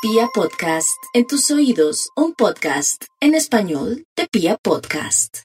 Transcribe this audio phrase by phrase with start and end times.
[0.00, 5.38] Pia Podcast, en tus oídos, un podcast en español de Pia Podcast.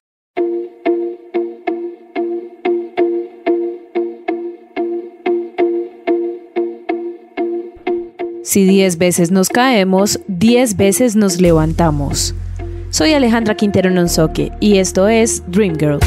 [8.43, 12.35] Si diez veces nos caemos, diez veces nos levantamos.
[12.91, 15.99] Soy Alejandra Quintero Nonsoque y esto es Dream Girl.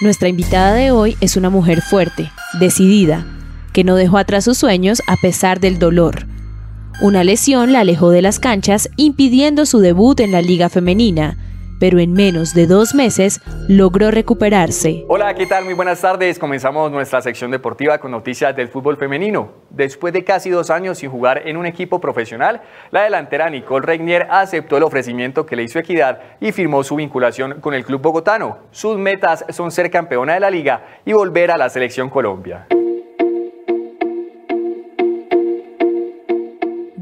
[0.00, 3.26] Nuestra invitada de hoy es una mujer fuerte, decidida,
[3.74, 6.26] que no dejó atrás sus sueños a pesar del dolor.
[7.02, 11.36] Una lesión la alejó de las canchas, impidiendo su debut en la liga femenina,
[11.80, 15.04] pero en menos de dos meses logró recuperarse.
[15.08, 15.64] Hola, ¿qué tal?
[15.64, 16.38] Muy buenas tardes.
[16.38, 19.50] Comenzamos nuestra sección deportiva con noticias del fútbol femenino.
[19.70, 24.28] Después de casi dos años sin jugar en un equipo profesional, la delantera Nicole Regnier
[24.30, 28.58] aceptó el ofrecimiento que le hizo Equidad y firmó su vinculación con el club bogotano.
[28.70, 32.66] Sus metas son ser campeona de la liga y volver a la selección Colombia.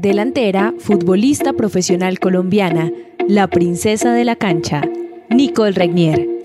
[0.01, 2.89] Delantera, futbolista profesional colombiana,
[3.27, 4.81] la princesa de la cancha,
[5.29, 6.38] Nicole Regnier.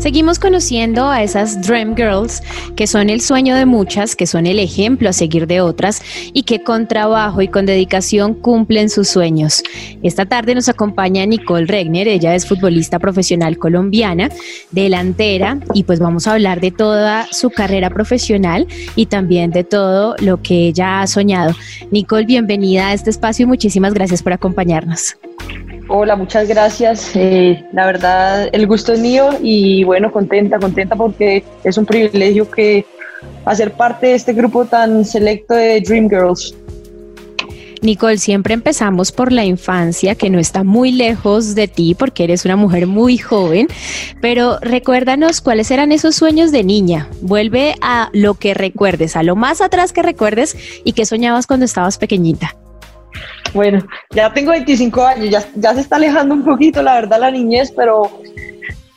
[0.00, 2.42] Seguimos conociendo a esas Dream Girls,
[2.74, 6.00] que son el sueño de muchas, que son el ejemplo a seguir de otras
[6.32, 9.62] y que con trabajo y con dedicación cumplen sus sueños.
[10.02, 14.30] Esta tarde nos acompaña Nicole Regner, ella es futbolista profesional colombiana,
[14.70, 20.16] delantera, y pues vamos a hablar de toda su carrera profesional y también de todo
[20.18, 21.54] lo que ella ha soñado.
[21.90, 25.16] Nicole, bienvenida a este espacio y muchísimas gracias por acompañarnos.
[25.92, 27.10] Hola, muchas gracias.
[27.16, 32.48] Eh, la verdad, el gusto es mío y bueno, contenta, contenta porque es un privilegio
[32.48, 32.86] que
[33.44, 36.54] hacer parte de este grupo tan selecto de Dream Girls.
[37.82, 42.44] Nicole, siempre empezamos por la infancia, que no está muy lejos de ti porque eres
[42.44, 43.66] una mujer muy joven,
[44.20, 47.08] pero recuérdanos cuáles eran esos sueños de niña.
[47.20, 51.64] Vuelve a lo que recuerdes, a lo más atrás que recuerdes y que soñabas cuando
[51.64, 52.54] estabas pequeñita.
[53.52, 57.72] Bueno, ya tengo 25 años, ya, se está alejando un poquito, la verdad, la niñez,
[57.76, 58.10] pero,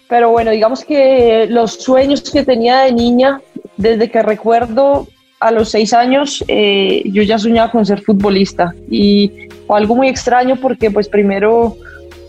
[0.08, 3.42] pero bueno, digamos que los sueños que tenía de niña,
[3.78, 5.08] desde que recuerdo
[5.40, 10.08] a los seis años, eh, yo ya soñaba con ser futbolista y fue algo muy
[10.08, 11.76] extraño porque pues primero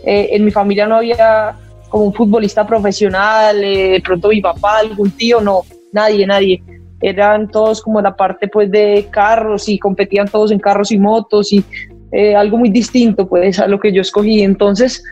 [0.03, 1.55] eh, en mi familia no había
[1.89, 5.61] como un futbolista profesional, eh, pronto mi papá, algún tío, no,
[5.93, 6.61] nadie, nadie.
[7.07, 11.53] Eran todos como la parte pues de carros y competían todos en carros y motos
[11.53, 11.63] y
[12.11, 14.41] eh, algo muy distinto pues a lo que yo escogí.
[14.41, 15.03] Entonces,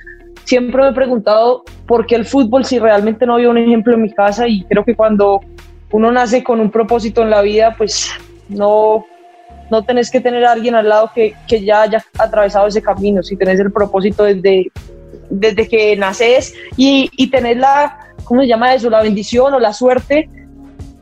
[0.44, 4.02] siempre me he preguntado por qué el fútbol si realmente no había un ejemplo en
[4.02, 5.42] mi casa y creo que cuando
[5.92, 8.10] uno nace con un propósito en la vida, pues
[8.50, 9.06] no,
[9.70, 13.22] no tenés que tener a alguien al lado que, que ya haya atravesado ese camino,
[13.22, 14.72] si tenés el propósito desde,
[15.30, 18.90] desde que naces y, y tenés la, ¿cómo se llama eso?
[18.90, 20.28] La bendición o la suerte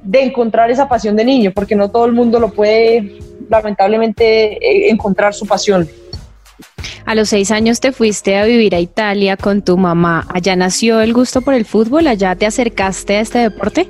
[0.04, 3.20] de encontrar esa pasión de niño, porque no todo el mundo lo puede
[3.50, 5.88] lamentablemente eh, encontrar su pasión.
[7.06, 10.26] A los seis años te fuiste a vivir a Italia con tu mamá.
[10.34, 12.08] ¿Allá nació el gusto por el fútbol?
[12.08, 13.90] ¿Allá te acercaste a este deporte?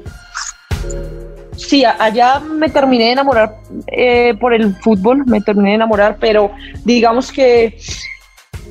[1.56, 3.58] Sí, allá me terminé de enamorar
[3.88, 6.52] eh, por el fútbol, me terminé de enamorar, pero
[6.84, 7.78] digamos que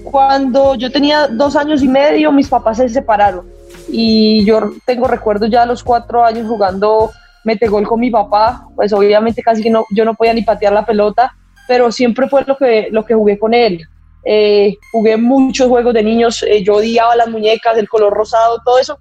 [0.03, 3.47] cuando yo tenía dos años y medio, mis papás se separaron
[3.89, 7.11] y yo tengo recuerdos ya a los cuatro años jugando
[7.45, 10.73] mete gol con mi papá, pues obviamente casi que no, yo no podía ni patear
[10.73, 11.35] la pelota,
[11.67, 13.81] pero siempre fue lo que, lo que jugué con él.
[14.25, 18.79] Eh, jugué muchos juegos de niños, eh, yo odiaba las muñecas, el color rosado, todo
[18.79, 18.99] eso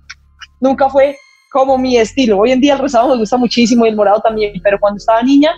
[0.61, 1.17] nunca fue
[1.51, 2.37] como mi estilo.
[2.37, 5.21] Hoy en día el rosado me gusta muchísimo y el morado también, pero cuando estaba
[5.23, 5.53] niña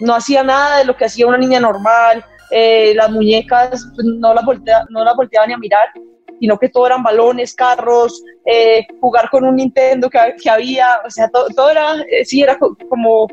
[0.00, 2.24] no hacía nada de lo que hacía una niña normal.
[2.50, 5.88] Eh, las muñecas pues, no, las volteaba, no las volteaba ni a mirar
[6.42, 11.08] sino que todo eran balones, carros, eh, jugar con un Nintendo que, que había, o
[11.08, 13.28] sea, todo, era, eh, sí, era como,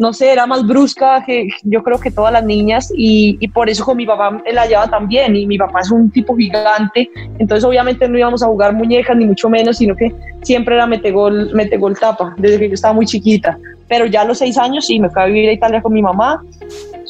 [0.00, 3.84] no sé, era más brusca que yo creo que todas las niñas y, por eso
[3.84, 8.08] con mi papá la llevaba también y mi papá es un tipo gigante, entonces obviamente
[8.08, 11.76] no íbamos a jugar muñecas ni mucho menos, sino que siempre era mete gol, mete
[11.76, 13.58] gol tapa, desde que yo estaba muy chiquita,
[13.88, 16.02] pero ya a los seis años sí, me fui a vivir a Italia con mi
[16.02, 16.42] mamá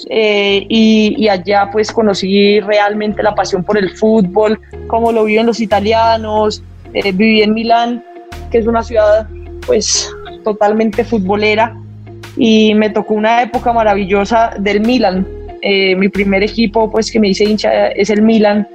[0.09, 4.59] eh, y, allá pues conocí realmente la pasión por el fútbol,
[4.89, 8.05] cómo lo viven los italianos, eh, viví en Milán,
[8.51, 9.29] que es una ciudad
[9.67, 10.11] pues
[10.43, 11.80] totalmente futbolera
[12.37, 15.27] y me tocó una época maravillosa del Milan.
[15.63, 18.67] Eh, mi primer equipo pues que me hice hincha es el Milan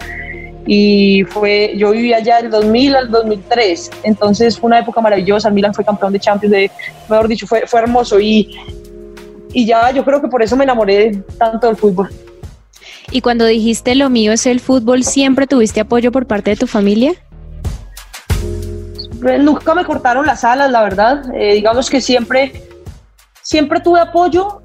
[0.67, 5.55] y fue yo viví allá del 2000 al 2003 entonces fue una época maravillosa el
[5.55, 6.71] Milan fue campeón de Champions de,
[7.09, 8.55] mejor dicho fue, fue hermoso y
[9.55, 12.09] y ya yo creo que por eso me enamoré tanto del fútbol.
[13.09, 16.67] Y cuando dijiste lo mío es el fútbol, ¿siempre tuviste apoyo por parte de tu
[16.67, 17.13] familia?
[19.21, 21.23] Pues, nunca me cortaron las alas, la verdad.
[21.33, 22.51] Eh, digamos que siempre,
[23.45, 24.62] siempre tuve apoyo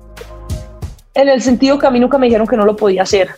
[1.15, 3.29] en el sentido que a mí nunca me dijeron que no lo podía hacer.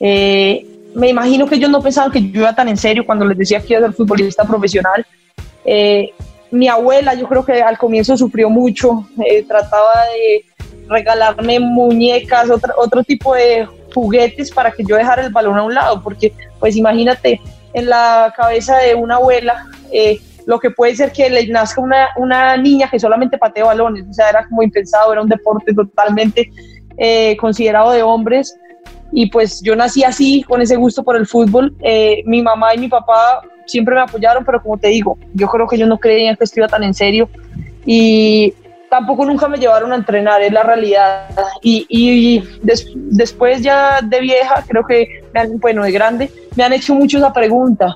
[0.00, 3.36] Eh, me imagino que ellos no pensaban que yo iba tan en serio cuando les
[3.36, 5.06] decía que iba a ser futbolista profesional.
[5.64, 6.10] Eh,
[6.50, 9.06] mi abuela, yo creo que al comienzo sufrió mucho,
[9.46, 10.46] trataba de
[10.88, 15.74] regalarme muñecas, otro, otro tipo de juguetes para que yo dejara el balón a un
[15.74, 17.38] lado, porque pues imagínate,
[17.74, 22.08] en la cabeza de una abuela, eh, lo que puede ser que le nazca una,
[22.16, 26.50] una niña que solamente patea balones, o sea, era como impensado, era un deporte totalmente
[26.96, 28.58] eh, considerado de hombres,
[29.12, 32.78] y pues yo nací así, con ese gusto por el fútbol, eh, mi mamá y
[32.78, 36.34] mi papá siempre me apoyaron, pero como te digo, yo creo que ellos no creían
[36.34, 37.28] que esto iba tan en serio,
[37.84, 38.54] y
[38.88, 41.28] tampoco nunca me llevaron a entrenar, es la realidad.
[41.62, 42.42] Y,
[43.10, 45.24] después ya de vieja, creo que,
[45.60, 47.94] bueno, de grande, me han hecho mucho esa pregunta,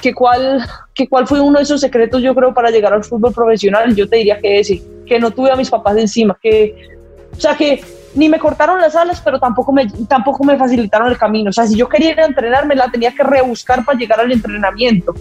[0.00, 0.64] que cuál,
[0.94, 4.08] que cuál fue uno de esos secretos yo creo para llegar al fútbol profesional, yo
[4.08, 6.74] te diría que ese, que no tuve a mis papás encima, que,
[7.32, 7.82] o sea, que
[8.14, 11.50] ni me cortaron las alas, pero tampoco me, tampoco me facilitaron el camino.
[11.50, 14.20] O sea, si yo quería ir a entrenar, me la tenía que rebuscar para llegar
[14.20, 15.14] al entrenamiento.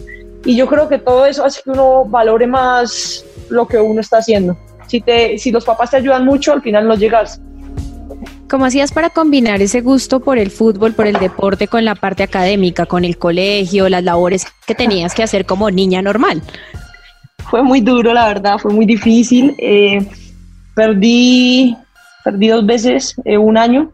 [0.43, 4.17] Y yo creo que todo eso hace que uno valore más lo que uno está
[4.17, 4.57] haciendo
[4.89, 7.39] si, te, si los papás te ayudan mucho, al final no llegas.
[8.49, 12.23] ¿Cómo hacías para combinar ese gusto por el fútbol, por el deporte, con la parte
[12.23, 16.41] académica, con el colegio, las labores que tenías que hacer como niña normal?
[17.49, 19.55] Fue muy duro, la verdad, fue muy difícil.
[19.59, 20.03] Eh,
[20.73, 21.77] perdí,
[22.23, 23.91] perdí dos veces eh, un año.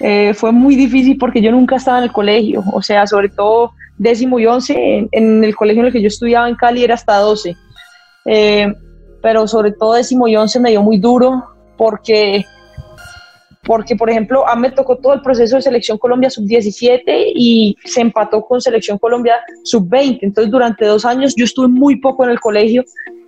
[0.00, 3.72] Eh, fue muy difícil porque yo nunca estaba en el colegio, o sea, sobre todo
[3.98, 6.94] décimo y once, en, en el colegio en el que yo estudiaba en Cali era
[6.94, 7.56] hasta doce
[9.22, 11.44] pero sobre todo décimo y once me dio muy duro
[11.76, 12.44] porque,
[13.66, 18.00] porque, por ejemplo, a me tocó todo el proceso de selección Colombia sub-17 y se
[18.00, 19.34] empató con selección Colombia
[19.64, 20.20] sub-20.
[20.22, 22.84] Entonces, durante dos años yo estuve muy poco en el colegio.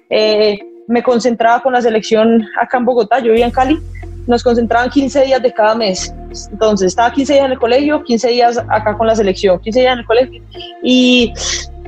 [0.08, 3.78] Eh, me concentraba con la selección acá en Bogotá, yo vivía en Cali,
[4.26, 6.14] nos concentraban 15 días de cada mes.
[6.52, 9.92] Entonces, estaba 15 días en el colegio, 15 días acá con la selección, 15 días
[9.92, 10.42] en el colegio.
[10.82, 11.32] Y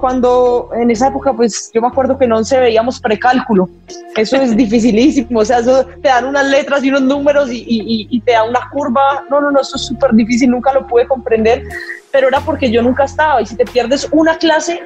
[0.01, 3.69] cuando en esa época, pues yo me acuerdo que no se veíamos precálculo.
[4.17, 5.41] Eso es dificilísimo.
[5.41, 7.65] O sea, eso te dan unas letras y unos números y,
[8.11, 9.25] y, te da una curva.
[9.31, 10.51] No, no, no, eso es súper difícil.
[10.51, 11.63] Nunca lo pude comprender,
[12.11, 13.41] pero era porque yo nunca estaba.
[13.43, 14.81] Y si te pierdes una clase,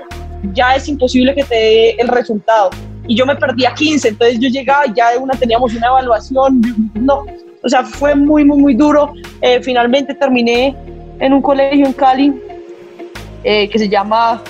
[0.53, 2.71] ya es imposible que te dé el resultado.
[3.07, 5.87] Y yo me perdí a 15, entonces yo llegaba y ya de una teníamos una
[5.87, 6.61] evaluación.
[6.95, 7.25] No,
[7.63, 9.13] o sea, fue muy, muy, muy duro.
[9.41, 10.77] Eh, finalmente terminé
[11.19, 12.35] en un colegio en Cali
[13.43, 14.43] eh, que se llama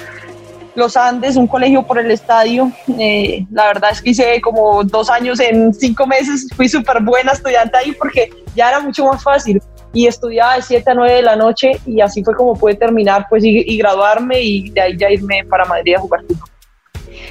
[0.74, 2.70] los Andes, un colegio por el estadio.
[2.98, 7.32] Eh, la verdad es que hice como dos años en cinco meses, fui súper buena
[7.32, 9.60] estudiante ahí porque ya era mucho más fácil
[9.94, 13.26] y estudiaba de 7 a 9 de la noche y así fue como pude terminar
[13.30, 16.48] pues y, graduarme y de ahí ya irme para Madrid a jugar fútbol.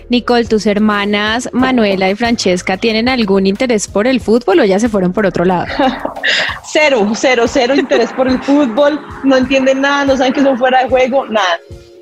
[0.09, 4.87] Nicole, ¿tus hermanas Manuela y Francesca tienen algún interés por el fútbol o ya se
[4.87, 5.65] fueron por otro lado?
[6.71, 10.83] cero, cero, cero interés por el fútbol, no entienden nada, no saben que son fuera
[10.83, 11.59] de juego, nada.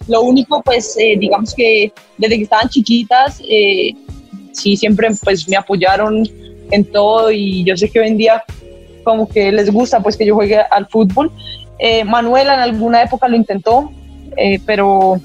[0.07, 3.93] Lo único, pues, eh, digamos que desde que estaban chiquitas, eh,
[4.51, 6.27] sí, siempre pues me apoyaron
[6.71, 8.43] en todo y yo sé que hoy en día
[9.03, 11.31] como que les gusta pues que yo juegue al fútbol.
[11.79, 13.91] Eh, Manuela en alguna época lo intentó,
[14.65, 15.19] pero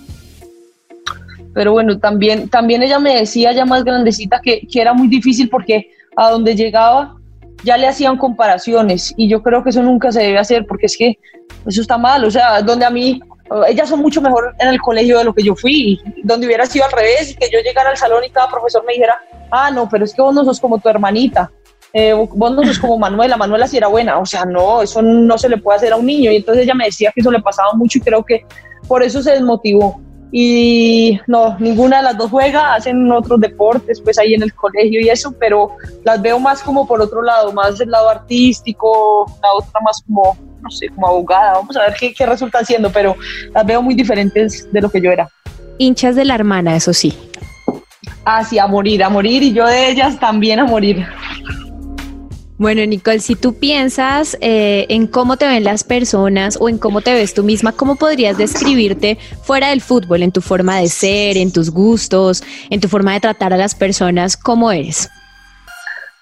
[1.54, 5.48] pero bueno, también, también ella me decía ya más grandecita que, que, era muy difícil
[5.48, 7.16] porque a donde llegaba
[7.64, 10.96] ya le hacían comparaciones y yo creo que eso nunca se debe hacer porque es
[10.98, 11.18] que
[11.66, 13.20] eso está mal, o sea, donde a mí
[13.68, 16.84] ellas son mucho mejor en el colegio de lo que yo fui, donde hubiera sido
[16.84, 19.88] al revés y que yo llegara al salón y cada profesor me dijera, ah, no,
[19.88, 21.50] pero es que vos no sos como tu hermanita,
[21.92, 25.38] eh, vos no sos como Manuela, Manuela sí era buena, o sea, no, eso no
[25.38, 26.30] se le puede hacer a un niño.
[26.30, 28.44] Y entonces ella me decía que eso le pasaba mucho y creo que
[28.86, 30.00] por eso se desmotivó.
[30.32, 35.00] Y no, ninguna de las dos juega, hacen otros deportes, pues ahí en el colegio
[35.00, 35.70] y eso, pero
[36.04, 40.36] las veo más como por otro lado, más del lado artístico, la otra más como
[40.66, 43.14] no sé, como abogada, vamos a ver qué, qué resulta siendo, pero
[43.54, 45.28] las veo muy diferentes de lo que yo era.
[45.78, 47.16] Hinchas de la hermana, eso sí.
[48.24, 51.06] Ah, sí, a morir, a morir, y yo de ellas también a morir.
[52.58, 57.02] Bueno, Nicole, si tú piensas eh, en cómo te ven las personas o en cómo
[57.02, 61.36] te ves tú misma, ¿cómo podrías describirte fuera del fútbol, en tu forma de ser,
[61.36, 64.38] en tus gustos, en tu forma de tratar a las personas?
[64.38, 65.10] ¿Cómo eres?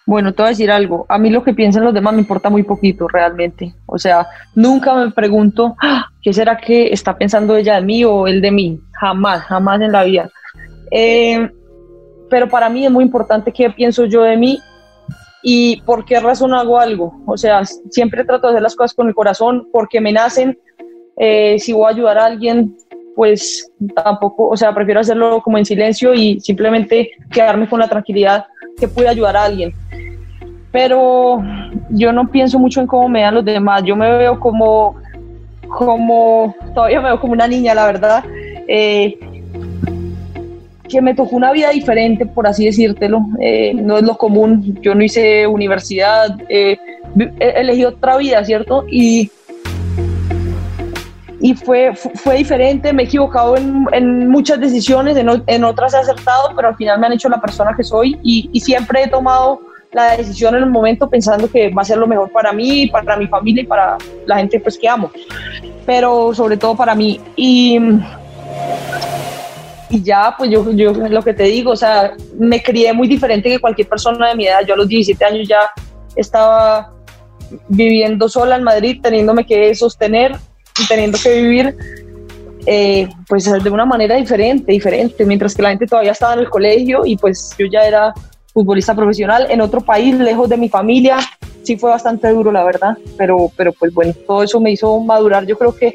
[0.06, 1.06] Bueno, te voy a decir algo.
[1.08, 3.72] A mí lo que piensan los demás me importa muy poquito realmente.
[3.86, 4.26] O sea,
[4.56, 8.50] nunca me pregunto ah, qué será que está pensando ella de mí o él de
[8.50, 8.80] mí.
[9.00, 10.30] Jamás, jamás en la vida.
[10.90, 11.48] Eh,
[12.28, 14.58] pero para mí es muy importante qué pienso yo de mí
[15.44, 17.22] y por qué razón hago algo.
[17.26, 20.58] O sea, siempre trato de hacer las cosas con el corazón porque me nacen,
[21.16, 22.74] Eh, si voy a ayudar a alguien,
[23.14, 28.46] pues tampoco, o sea, prefiero hacerlo como en silencio y simplemente quedarme con la tranquilidad
[28.76, 29.72] que pude ayudar a alguien.
[30.72, 31.40] Pero
[31.90, 34.96] yo no pienso mucho en cómo me dan los demás, yo me veo como,
[35.68, 38.24] como, todavía me veo como una niña, la verdad,
[38.66, 39.16] eh,
[40.94, 44.94] que me tocó una vida diferente, por así decírtelo, eh, no es lo común, yo
[44.94, 46.78] no hice universidad, eh,
[47.38, 48.84] elegí otra vida, ¿cierto?
[48.88, 49.30] Y
[51.40, 55.98] y fue, fue diferente, me he equivocado en, en muchas decisiones, en, en, otras he
[55.98, 59.08] acertado, pero al final me han hecho la persona que soy y, y, siempre he
[59.08, 59.60] tomado
[59.92, 63.16] la decisión en el momento pensando que va a ser lo mejor para mí, para
[63.16, 65.10] mi familia y para la gente pues que amo,
[65.84, 67.20] pero sobre todo para mí.
[67.36, 67.78] Y,
[69.94, 73.48] y ya, pues yo, yo lo que te digo, o sea, me crié muy diferente
[73.48, 74.62] que cualquier persona de mi edad.
[74.66, 75.70] Yo a los 17 años ya
[76.16, 76.92] estaba
[77.68, 80.36] viviendo sola en Madrid, teniéndome que sostener
[80.88, 81.76] teniendo que vivir
[82.66, 86.50] eh, pues de una manera diferente, diferente, mientras que la gente todavía estaba en el
[86.50, 88.12] colegio y pues yo ya era
[88.52, 91.18] futbolista profesional en otro país, lejos de mi familia,
[91.62, 95.46] sí fue bastante duro la verdad, pero, pero pues bueno, todo eso me hizo madurar,
[95.46, 95.94] yo creo que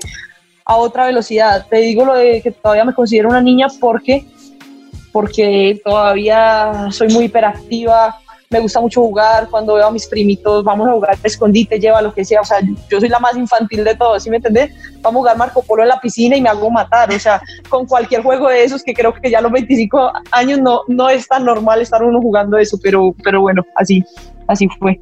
[0.70, 1.66] a otra velocidad.
[1.68, 4.26] Te digo lo de que todavía me considero una niña porque
[5.12, 8.16] porque todavía soy muy hiperactiva,
[8.52, 12.14] me gusta mucho jugar, cuando veo a mis primitos, vamos a jugar escondite, lleva lo
[12.14, 14.72] que sea, o sea, yo soy la más infantil de todos, ¿sí me entendés?
[15.02, 17.88] Vamos a jugar Marco Polo en la piscina y me hago matar, o sea, con
[17.88, 21.28] cualquier juego de esos que creo que ya a los 25 años no, no es
[21.28, 24.04] tan normal estar uno jugando eso, pero, pero bueno, así,
[24.48, 25.00] así fue.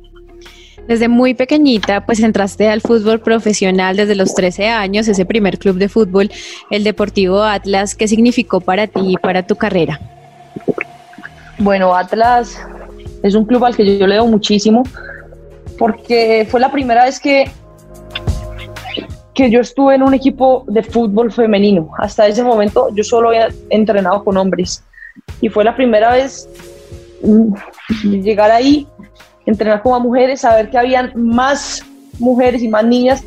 [0.87, 5.75] Desde muy pequeñita, pues entraste al fútbol profesional desde los 13 años, ese primer club
[5.77, 6.31] de fútbol,
[6.71, 7.93] el Deportivo Atlas.
[7.93, 9.99] ¿Qué significó para ti y para tu carrera?
[11.59, 12.57] Bueno, Atlas
[13.21, 14.83] es un club al que yo, le doy muchísimo
[15.77, 17.51] porque fue la primera vez que,
[19.33, 21.89] que yo estuve en un equipo de fútbol femenino.
[21.97, 24.83] Hasta ese momento yo solo había entrenado con hombres
[25.41, 26.47] y fue la primera vez
[27.23, 27.53] mm,
[28.21, 28.87] llegar ahí,
[29.47, 31.83] entrenar como mujeres, saber que habían más
[32.19, 33.23] mujeres y más niñas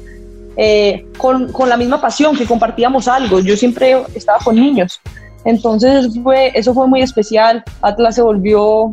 [0.56, 3.40] eh, con, con, la misma pasión, que compartíamos algo.
[3.40, 5.00] Yo siempre estaba con niños.
[5.44, 7.64] Entonces fue, eso fue muy especial.
[7.80, 8.92] Atlas se volvió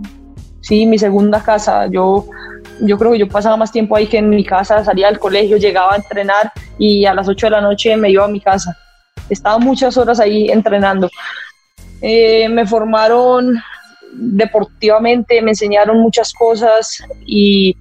[0.61, 1.87] sí, mi segunda casa.
[1.87, 2.25] Yo,
[2.81, 5.57] yo creo que yo pasaba más tiempo ahí que en mi casa, salía del colegio,
[5.57, 8.75] llegaba a entrenar y a las 8 de la noche me iba a mi casa.
[9.29, 11.09] Estaba muchas horas ahí entrenando.
[12.01, 13.61] Eh, me formaron
[14.13, 17.75] deportivamente, me enseñaron muchas cosas y,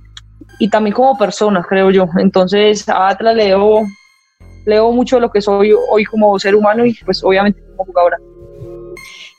[0.59, 2.09] y, también como persona, creo yo.
[2.19, 3.87] Entonces a Atlas leo,
[4.65, 8.19] leo mucho lo que soy hoy como ser humano y pues obviamente como jugadora.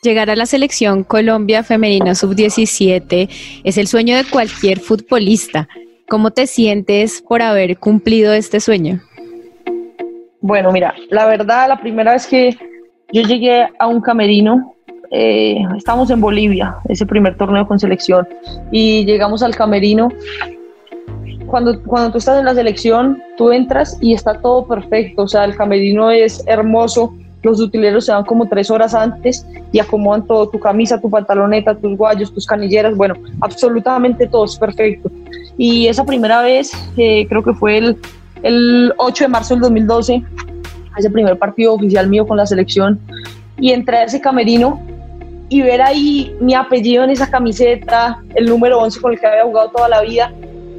[0.03, 3.29] Llegar a la selección Colombia Femenina Sub-17
[3.63, 5.67] es el sueño de cualquier futbolista.
[6.07, 9.01] ¿Cómo te sientes por haber cumplido este sueño?
[10.39, 12.55] Bueno, mira, la verdad, la primera vez que
[13.11, 14.76] yo llegué a un camerino,
[15.11, 18.27] eh, estamos en Bolivia, ese primer torneo con selección,
[18.71, 20.09] y llegamos al camerino.
[21.45, 25.45] Cuando, cuando tú estás en la selección, tú entras y está todo perfecto, o sea,
[25.45, 30.49] el camerino es hermoso, los utileros se van como tres horas antes y acomodan todo,
[30.49, 35.09] tu camisa, tu pantaloneta, tus guayos, tus canilleras, bueno, absolutamente todo es perfecto.
[35.57, 37.97] Y esa primera vez, eh, creo que fue el,
[38.43, 40.23] el 8 de marzo del 2012,
[40.97, 42.99] ese primer partido oficial mío con la selección,
[43.59, 44.81] y entré a ese camerino
[45.49, 49.43] y ver ahí mi apellido en esa camiseta, el número 11 con el que había
[49.43, 50.33] jugado toda la vida.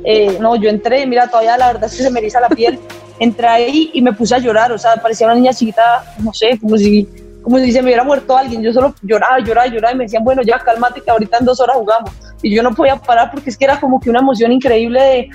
[0.05, 2.79] Eh, no, yo entré, mira, todavía la verdad es que se me eriza la piel
[3.19, 6.59] entré ahí y me puse a llorar, o sea, parecía una niña chiquita, no sé,
[6.61, 7.07] como si,
[7.43, 10.25] como si se me hubiera muerto alguien, yo solo lloraba, lloraba, lloraba y me decían,
[10.25, 12.11] bueno, ya cálmate que ahorita en dos horas jugamos.
[12.43, 15.31] Y yo no podía parar porque es que era como que una emoción increíble de,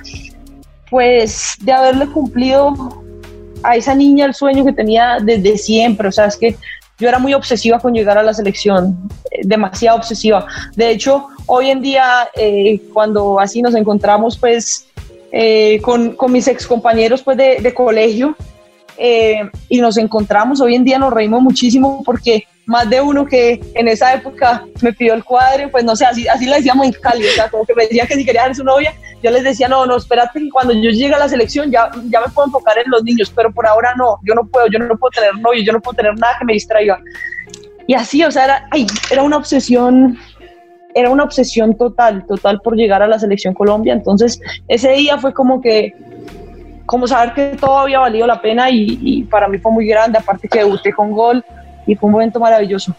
[0.89, 2.73] pues, de haberle cumplido
[3.63, 6.55] a esa niña el sueño que tenía desde siempre, o sea, es que
[6.99, 10.45] yo era muy obsesiva con llegar a la selección, eh, demasiado obsesiva.
[10.75, 14.87] De hecho, hoy en día, eh, cuando así nos encontramos, pues
[15.31, 18.35] eh, con, con, mis ex compañeros pues, de, de colegio
[18.97, 20.61] eh, y nos encontramos.
[20.61, 24.93] Hoy en día nos reímos muchísimo porque más de uno que en esa época me
[24.93, 27.65] pidió el cuadro, pues no sé, así, así le decíamos en Cali, o sea, como
[27.65, 30.39] que me decía que si quería ser su novia, yo les decía, no, no, espérate
[30.39, 33.31] que cuando yo llegue a la selección ya, ya me puedo enfocar en los niños,
[33.35, 35.95] pero por ahora no, yo no puedo, yo no puedo tener novio, yo no puedo
[35.95, 36.99] tener nada que me distraiga.
[37.85, 40.17] Y así, o sea, era, ay, era una obsesión
[40.95, 43.93] era una obsesión total, total por llegar a la selección Colombia.
[43.93, 45.93] Entonces, ese día fue como que,
[46.85, 50.47] como saber que todo había valido la pena y, para mí fue muy grande, aparte
[50.47, 51.43] que debuté con gol
[51.87, 52.95] y fue un momento maravilloso.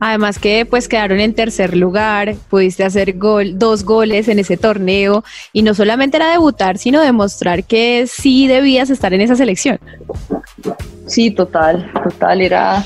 [0.00, 5.24] Además que pues quedaron en tercer lugar, pudiste hacer gol, dos goles en ese torneo
[5.52, 9.78] y no solamente era debutar, sino demostrar que sí debías estar en esa selección.
[11.06, 12.84] Sí, total, total, era,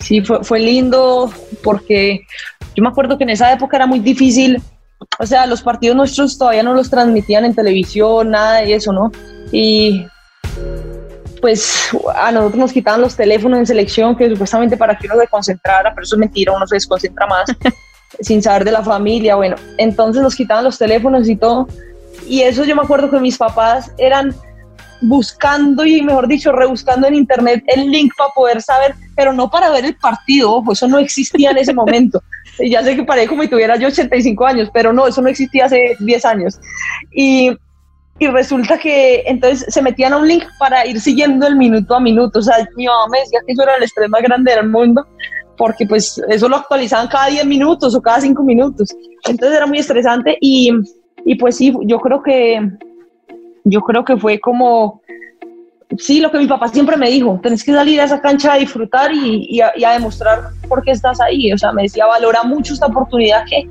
[0.00, 1.30] sí, fue, fue lindo
[1.62, 2.26] porque
[2.74, 4.62] yo me acuerdo que en esa época era muy difícil,
[5.18, 9.10] o sea, los partidos nuestros todavía no los transmitían en televisión, nada de eso, ¿no?
[9.54, 10.04] Y
[11.40, 15.28] pues a nosotros nos quitaban los teléfonos en selección, que supuestamente para que uno se
[15.28, 17.44] concentrara, pero eso es mentira, uno se desconcentra más
[18.20, 21.68] sin saber de la familia, bueno, entonces nos quitaban los teléfonos y todo,
[22.26, 24.34] y eso yo me acuerdo que mis papás eran
[25.02, 29.70] buscando y mejor dicho, rebuscando en internet el link para poder saber, pero no para
[29.70, 32.20] ver el partido, ojo, eso no existía en ese momento.
[32.58, 35.28] Y ya sé que paré como si tuviera yo 85 años, pero no, eso no
[35.28, 36.58] existía hace 10 años.
[37.14, 37.56] Y,
[38.18, 42.00] y resulta que entonces se metían a un link para ir siguiendo el minuto a
[42.00, 42.38] minuto.
[42.38, 45.04] O sea, mi mamá me decía que eso era el estrés más grande del mundo,
[45.56, 48.94] porque pues eso lo actualizaban cada 10 minutos o cada 5 minutos.
[49.26, 50.70] Entonces era muy estresante y,
[51.24, 52.60] y pues sí, yo creo que
[53.64, 55.02] yo creo que fue como,
[55.98, 58.58] sí, lo que mi papá siempre me dijo, tenés que salir a esa cancha a
[58.58, 61.52] disfrutar y, a, demostrar por qué estás ahí.
[61.52, 63.66] O sea, me decía, valora mucho esta oportunidad que,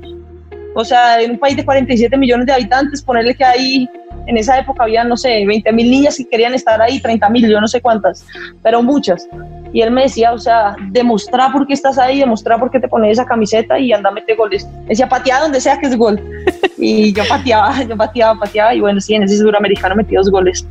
[0.74, 3.88] o sea, en un país de 47 millones de habitantes, ponerle que ahí,
[4.26, 7.48] en esa época había, no sé, 20 mil niñas que querían estar ahí, 30 mil,
[7.48, 8.24] yo no sé cuántas,
[8.62, 9.28] pero muchas.
[9.72, 12.88] Y él me decía, o sea, demostrar por qué estás ahí, demostrar por qué te
[12.88, 14.66] pones esa camiseta y anda a meter goles.
[14.82, 16.20] Me decía, patear donde sea que es gol.
[16.76, 18.74] Y yo pateaba, yo pateaba, pateaba.
[18.74, 20.66] Y bueno, sí, en ese suramericano metí dos goles.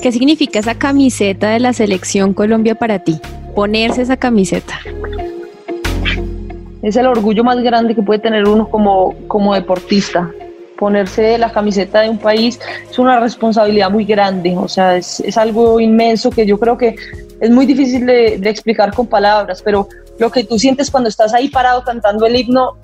[0.00, 3.18] ¿Qué significa esa camiseta de la selección Colombia para ti?
[3.56, 4.78] Ponerse esa camiseta.
[6.82, 10.30] Es el orgullo más grande que puede tener uno como, como deportista
[10.80, 12.58] ponerse la camiseta de un país
[12.90, 16.96] es una responsabilidad muy grande, o sea, es, es algo inmenso que yo creo que
[17.38, 21.48] es muy difícil de, explicar con palabras, pero lo que tú sientes cuando estás ahí
[21.48, 22.78] parado cantando el himno,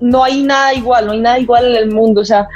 [0.00, 2.46] no hay nada igual, no hay nada igual en el mundo, o sea,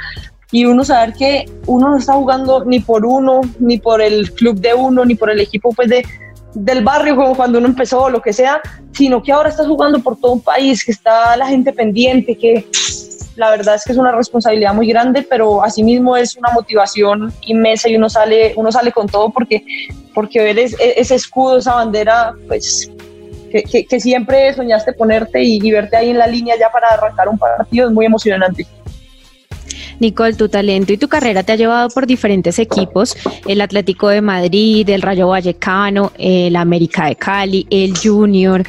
[0.51, 4.59] y uno saber que uno no está jugando ni por uno, ni por el club
[4.61, 6.05] de uno, ni por el equipo pues de,
[6.53, 8.61] del barrio como cuando uno empezó o lo que sea,
[8.93, 12.65] sino que ahora estás jugando por todo un país, que está la gente pendiente, que
[13.37, 17.87] la verdad es que es una responsabilidad muy grande, pero asimismo es una motivación inmensa
[17.87, 19.63] y uno sale, uno sale con todo porque,
[20.13, 22.91] porque ver ese escudo, esa bandera, pues
[23.51, 27.37] que, siempre soñaste ponerte y, y, verte ahí en la línea ya para arrancar un
[27.37, 28.65] partido es muy emocionante.
[29.99, 33.15] Nicole, tu talento y tu carrera te ha llevado por diferentes equipos,
[33.47, 38.63] el Atlético de Madrid, el Rayo Vallecano, el América de Cali, el Junior.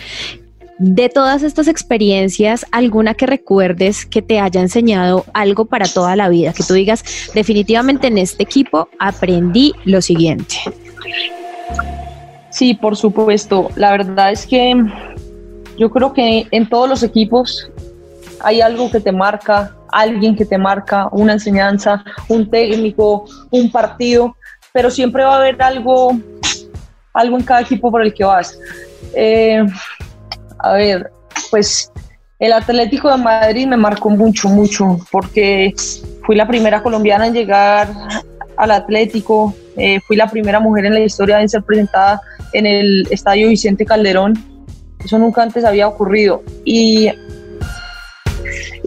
[0.79, 6.29] De todas estas experiencias, ¿alguna que recuerdes que te haya enseñado algo para toda la
[6.29, 6.53] vida?
[6.53, 10.55] Que tú digas, definitivamente en este equipo aprendí lo siguiente.
[12.51, 13.71] Sí, por supuesto.
[13.75, 14.73] La verdad es que
[15.77, 17.69] yo creo que en todos los equipos
[18.41, 24.37] hay algo que te marca, alguien que te marca, una enseñanza, un técnico, un partido,
[24.73, 26.17] pero siempre va a haber algo,
[27.15, 28.57] algo en cada equipo por el que vas.
[29.13, 29.65] Eh,
[30.59, 31.11] a ver,
[31.51, 31.91] pues
[32.39, 35.75] el Atlético de Madrid me marcó mucho, mucho, porque
[36.25, 37.89] fui la primera colombiana en llegar
[38.57, 42.21] al Atlético, eh, fui la primera mujer en la historia en ser presentada
[42.53, 44.35] en el Estadio Vicente Calderón.
[45.05, 46.43] Eso nunca antes había ocurrido.
[46.65, 47.11] Y,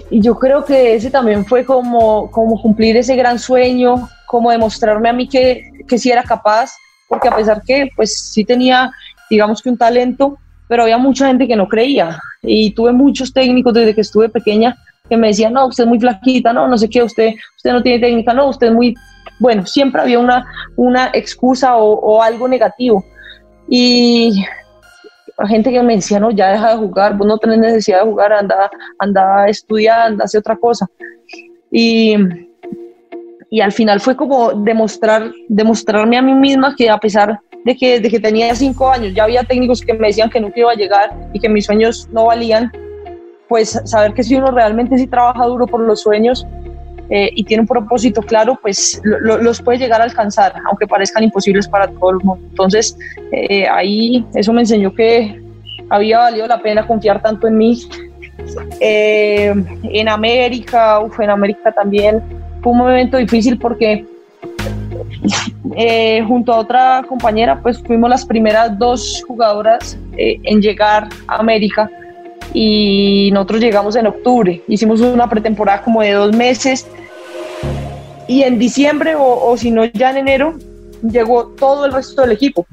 [0.10, 5.10] y yo creo que ese también fue como, como cumplir ese gran sueño, como demostrarme
[5.10, 6.72] a mí que, que sí era capaz,
[7.08, 8.92] porque a pesar que pues sí tenía,
[9.30, 10.38] digamos que un talento,
[10.72, 14.78] pero había mucha gente que no creía y tuve muchos técnicos desde que estuve pequeña
[15.10, 17.84] que me decían, no, usted es muy flaquita, no, no sé qué, usted, usted no
[17.84, 18.96] tiene técnica, no, usted es muy,
[19.38, 20.46] bueno, siempre había una,
[20.78, 23.04] una excusa o, algo negativo.
[23.68, 24.46] Y
[25.50, 28.32] gente que me decía, no, ya deja de jugar, vos no tenés necesidad de jugar,
[28.32, 30.88] anda, anda a estudiar, anda a hacer otra cosa.
[31.70, 32.16] Y,
[33.50, 38.00] y al final fue como demostrar, demostrarme a mí misma que a pesar de que
[38.00, 40.76] desde que tenía cinco años ya había técnicos que me decían que nunca iba a
[40.76, 42.71] llegar y que mis sueños no valían,
[43.47, 46.45] pues saber que si uno realmente sí trabaja duro por los sueños
[47.10, 51.67] eh, y tiene un propósito claro, pues los puede llegar a alcanzar, aunque parezcan imposibles
[51.67, 52.45] para todo el mundo.
[52.50, 52.97] Entonces,
[53.34, 55.41] eh, ahí eso me enseñó que
[55.89, 57.84] había valido la pena confiar tanto en mí.
[58.80, 62.24] Eh, en América, uf, en América también
[62.62, 64.06] fue un momento difícil porque
[65.76, 71.38] eh, junto a otra compañera, pues fuimos las primeras dos jugadoras eh, en llegar a
[71.38, 71.90] América
[72.54, 74.62] y nosotros llegamos en octubre.
[74.68, 76.88] Hicimos una pretemporada como de dos meses
[78.28, 80.56] y en diciembre o, si no ya en enero
[81.04, 82.66] llegó todo el resto del equipo.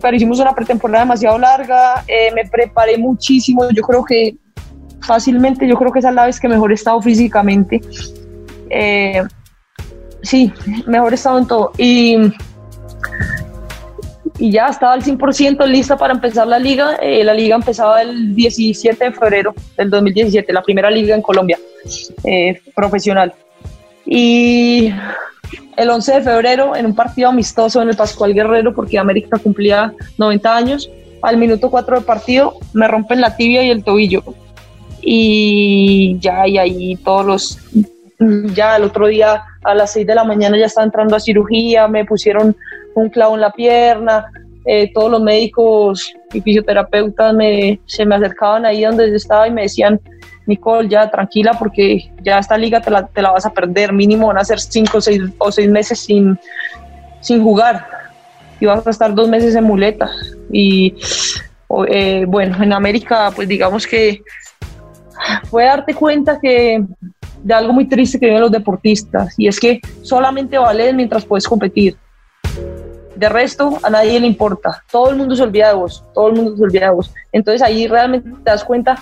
[0.00, 4.36] Pero hicimos una pretemporada demasiado larga, eh, me preparé muchísimo, yo creo que
[5.00, 7.80] fácilmente, yo creo que esa es la vez que mejor he estado físicamente
[10.22, 10.52] sí,
[10.86, 11.72] mejor estado en todo.
[11.78, 12.16] Y,
[14.38, 16.96] y ya estaba al 100% lista para empezar la liga.
[17.00, 21.58] Eh, la liga empezaba el 17 de febrero del 2017, la primera liga en Colombia
[22.24, 23.32] eh, profesional.
[24.06, 24.92] Y
[25.76, 29.92] el 11 de febrero, en un partido amistoso en el Pascual Guerrero, porque América cumplía
[30.16, 30.90] 90 años,
[31.22, 34.22] al minuto 4 de partido me rompen la tibia y el tobillo.
[35.00, 37.58] Y ya, y ahí todos los.
[38.54, 41.88] Ya el otro día a las 6 de la mañana ya estaba entrando a cirugía,
[41.88, 42.56] me pusieron
[42.94, 44.30] un clavo en la pierna,
[44.64, 49.50] eh, todos los médicos y fisioterapeutas me, se me acercaban ahí donde yo estaba y
[49.50, 50.00] me decían,
[50.46, 54.28] Nicole, ya tranquila porque ya esta liga te la, te la vas a perder, mínimo
[54.28, 56.38] van a ser cinco seis, o seis meses sin,
[57.20, 57.86] sin jugar
[58.60, 60.10] y vas a estar dos meses en muleta.
[60.50, 60.94] Y
[61.88, 64.22] eh, bueno, en América pues digamos que
[65.50, 66.82] fue darte cuenta que
[67.42, 71.46] de algo muy triste que viven los deportistas y es que solamente vales mientras puedes
[71.46, 71.96] competir
[73.18, 74.84] de resto, a nadie le importa.
[74.92, 76.04] Todo el mundo se olvida de vos.
[76.14, 77.12] Todo el mundo se olvida de vos.
[77.32, 78.96] Entonces ahí realmente te das cuenta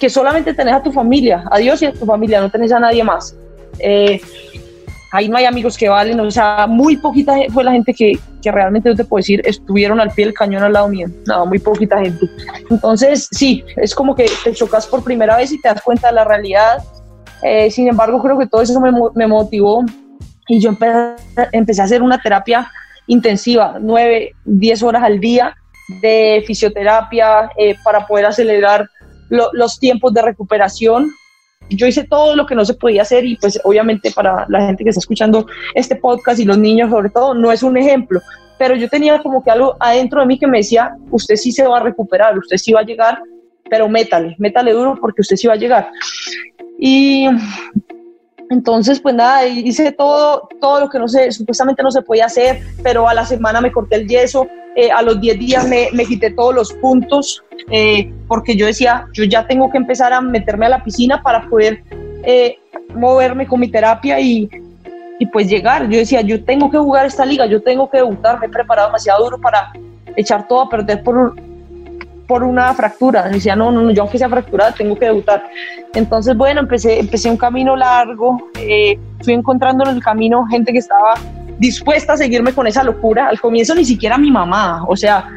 [0.00, 2.80] que solamente tenés a tu familia, a Dios y a tu familia, no tenés a
[2.80, 3.36] nadie más.
[3.78, 4.20] Eh,
[5.12, 8.50] ahí no hay amigos que valen, o sea, muy poquita fue la gente que, que
[8.50, 11.06] realmente, yo te puedo decir, estuvieron al pie del cañón al lado mío.
[11.26, 12.26] No, muy poquita gente.
[12.68, 16.14] Entonces, sí, es como que te chocas por primera vez y te das cuenta de
[16.14, 16.82] la realidad.
[17.42, 19.84] Eh, sin embargo, creo que todo eso me, me motivó
[20.48, 21.16] y yo empecé,
[21.52, 22.70] empecé a hacer una terapia
[23.06, 25.56] intensiva, 9, 10 horas al día
[26.00, 28.88] de fisioterapia eh, para poder acelerar
[29.28, 31.10] los tiempos de recuperación.
[31.70, 34.84] Yo hice todo lo que no se podía hacer y pues obviamente para la gente
[34.84, 38.20] que está escuchando este podcast y los niños sobre todo no es un ejemplo,
[38.58, 41.66] pero yo tenía como que algo adentro de mí que me decía, usted sí se
[41.66, 43.20] va a recuperar, usted sí va a llegar,
[43.70, 45.90] pero métale, métale duro porque usted sí va a llegar.
[46.84, 47.28] Y
[48.50, 52.60] entonces, pues nada, hice todo, todo lo que no se, supuestamente no se podía hacer,
[52.82, 56.04] pero a la semana me corté el yeso, eh, a los 10 días me, me,
[56.04, 60.66] quité todos los puntos, eh, porque yo decía, yo ya tengo que empezar a meterme
[60.66, 61.84] a la piscina para poder
[62.24, 62.58] eh,
[62.96, 64.50] moverme con mi terapia y,
[65.20, 65.88] y pues llegar.
[65.88, 68.88] Yo decía, yo tengo que jugar esta liga, yo tengo que debutar, me he preparado
[68.88, 69.72] demasiado duro para
[70.16, 71.36] echar todo a perder por,
[72.32, 73.28] por una fractura.
[73.28, 75.44] Decía, no, no, no, yo aunque sea fracturada tengo que debutar.
[75.92, 80.78] Entonces, bueno, empecé, empecé un camino largo, eh, fui encontrando en el camino gente que
[80.78, 81.12] estaba
[81.58, 83.28] dispuesta a seguirme con esa locura.
[83.28, 85.28] Al comienzo ni siquiera mi mamá, o sea,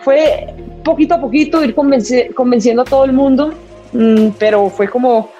[0.00, 0.54] fue
[0.84, 3.54] poquito a poquito ir convenciendo a todo el mundo,
[3.94, 5.30] mm, pero fue como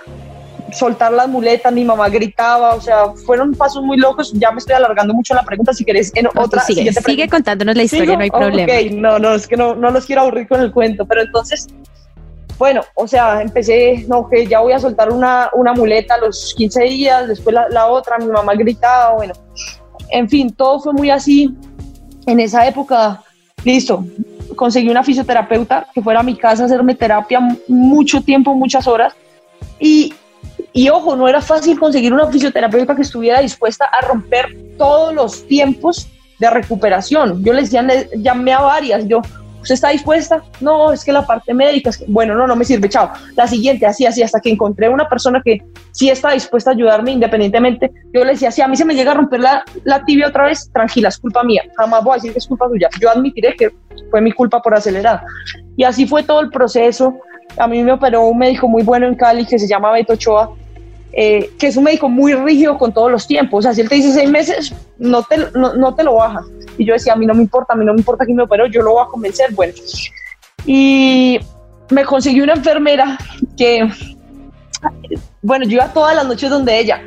[0.72, 4.32] soltar las muletas, mi mamá gritaba, o sea, fueron pasos muy locos.
[4.34, 6.62] Ya me estoy alargando mucho la pregunta, si querés en otra.
[6.62, 8.72] sigue, sigue contándonos la historia, no hay problema.
[8.92, 11.68] No, no, es que no, no los quiero aburrir con el cuento, pero entonces,
[12.58, 16.54] bueno, o sea, empecé, no, que ya voy a soltar una, una muleta a los
[16.56, 19.34] 15 días, después la, la otra, mi mamá gritaba, bueno,
[20.10, 21.54] en fin, todo fue muy así.
[22.26, 23.22] En esa época,
[23.64, 24.04] listo,
[24.56, 29.14] conseguí una fisioterapeuta que fuera a mi casa a hacerme terapia mucho tiempo, muchas horas.
[29.78, 30.12] Y
[30.72, 35.46] y ojo, no era fácil conseguir una fisioterapeuta que estuviera dispuesta a romper todos los
[35.46, 37.44] tiempos de recuperación.
[37.44, 39.20] Yo les llamé a varias, yo,
[39.60, 40.42] ¿usted está dispuesta?
[40.60, 43.10] No, es que la parte médica, es que, bueno, no, no me sirve, chao.
[43.36, 45.58] La siguiente, así, así, hasta que encontré una persona que
[45.90, 47.90] sí está dispuesta a ayudarme independientemente.
[48.14, 50.46] Yo le decía, si a mí se me llega a romper la, la tibia otra
[50.46, 52.88] vez, tranquila, es culpa mía, jamás voy a decir que es culpa suya.
[53.00, 53.70] Yo admitiré que
[54.10, 55.22] fue mi culpa por acelerar.
[55.76, 57.14] Y así fue todo el proceso.
[57.56, 60.50] A mí me operó un médico muy bueno en Cali que se llama Beto Ochoa,
[61.12, 63.60] eh, que es un médico muy rígido con todos los tiempos.
[63.60, 66.40] O sea, si él te dice seis meses, no te, no, te lo baja.
[66.78, 68.44] Y yo decía, a mí no me importa, a mí no me importa quién me
[68.44, 69.52] operó, yo lo voy a convencer.
[69.52, 69.72] Bueno,
[70.64, 71.40] y
[71.90, 73.18] me conseguí una enfermera
[73.56, 73.90] que,
[75.42, 77.02] bueno, yo iba todas las noches donde ella.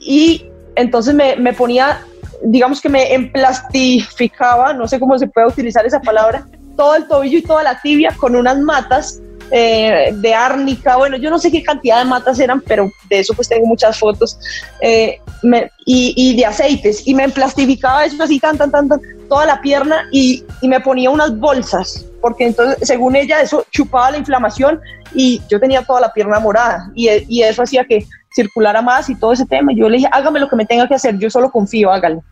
[0.00, 2.00] Y entonces me, me ponía,
[2.42, 6.46] digamos que me emplastificaba, no sé cómo se puede utilizar esa palabra,
[6.76, 11.30] todo el tobillo y toda la tibia con unas matas eh, de árnica, bueno, yo
[11.30, 14.38] no sé qué cantidad de matas eran, pero de eso pues tengo muchas fotos,
[14.80, 15.20] eh,
[15.84, 20.08] y, de aceites, y me emplastificaba eso así, tan, tan, tan, tan, toda la pierna
[20.10, 24.80] y, y, me ponía unas bolsas, porque entonces, según ella, eso chupaba la inflamación
[25.14, 28.04] y yo tenía toda la pierna morada, y, y eso hacía que
[28.34, 29.72] circulara más y todo ese tema.
[29.74, 32.22] Yo le dije, hágame lo que me tenga que hacer, yo solo confío, hágalo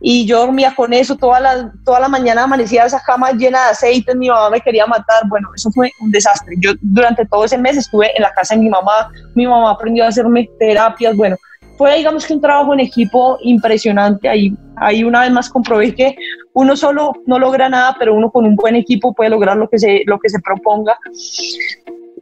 [0.00, 3.70] y yo dormía con eso toda la, toda la mañana, amanecía esa cama llena de
[3.70, 6.54] aceite, mi mamá me quería matar, bueno, eso fue un desastre.
[6.58, 10.04] Yo durante todo ese mes estuve en la casa de mi mamá, mi mamá aprendió
[10.04, 11.36] a hacerme terapias, bueno,
[11.76, 16.16] fue digamos que un trabajo en equipo impresionante, ahí, ahí una vez más comprobé que
[16.54, 19.78] uno solo no logra nada, pero uno con un buen equipo puede lograr lo que
[19.78, 20.98] se, lo que se proponga.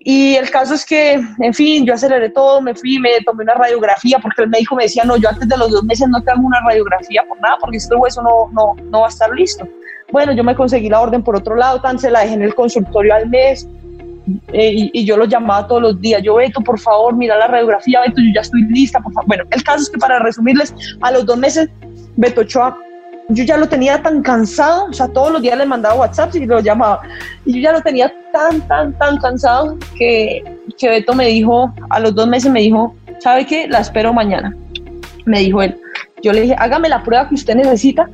[0.06, 3.54] Y el caso es que, en fin, yo aceleré todo, me fui, me tomé una
[3.54, 6.30] radiografía, porque el médico me decía, no, yo antes de los dos meses no te
[6.30, 9.66] hago una radiografía por nada, porque este hueso no, no, no va a estar listo.
[10.12, 12.54] Bueno, yo me conseguí la orden por otro lado, tan se la dejé en el
[12.54, 13.66] consultorio al mes,
[14.52, 18.00] eh, y, yo lo llamaba todos los días, yo Beto, por favor, mira la radiografía,
[18.00, 19.28] Beto, yo ya estoy lista, por favor.
[19.28, 21.68] Bueno, el caso es que para resumirles, a los dos meses,
[22.16, 22.78] Beto Ochoa,
[23.28, 26.46] yo ya lo tenía tan cansado, o sea, todos los días le mandaba WhatsApp y
[26.46, 27.02] lo llamaba,
[27.44, 30.42] y yo ya lo tenía tan, tan, tan cansado que,
[30.78, 33.68] que Beto me dijo, a los dos meses me dijo, ¿sabe qué?
[33.68, 34.56] La espero mañana,
[35.26, 35.78] me dijo él.
[36.22, 38.08] Yo le dije, hágame la prueba que usted necesita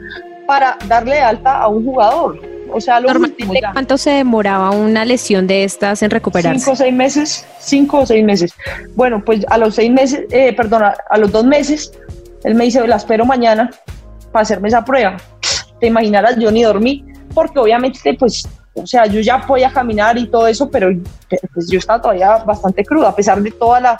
[0.47, 5.47] para darle alta a un jugador o sea, lo último ¿Cuánto se demoraba una lesión
[5.47, 6.59] de estas en recuperarse?
[6.59, 8.53] Cinco o seis meses, cinco o seis meses.
[8.95, 11.93] Bueno, pues a los seis meses, eh, perdón, a, los dos meses,
[12.45, 13.71] él me dice, la espero mañana
[14.33, 15.17] para hacerme esa prueba.
[15.81, 17.05] Te imaginarás, yo ni dormí,
[17.35, 20.91] porque obviamente, pues, o sea, yo ya podía caminar y todo eso, pero
[21.55, 23.99] pues yo estaba todavía bastante cruda, a pesar de toda la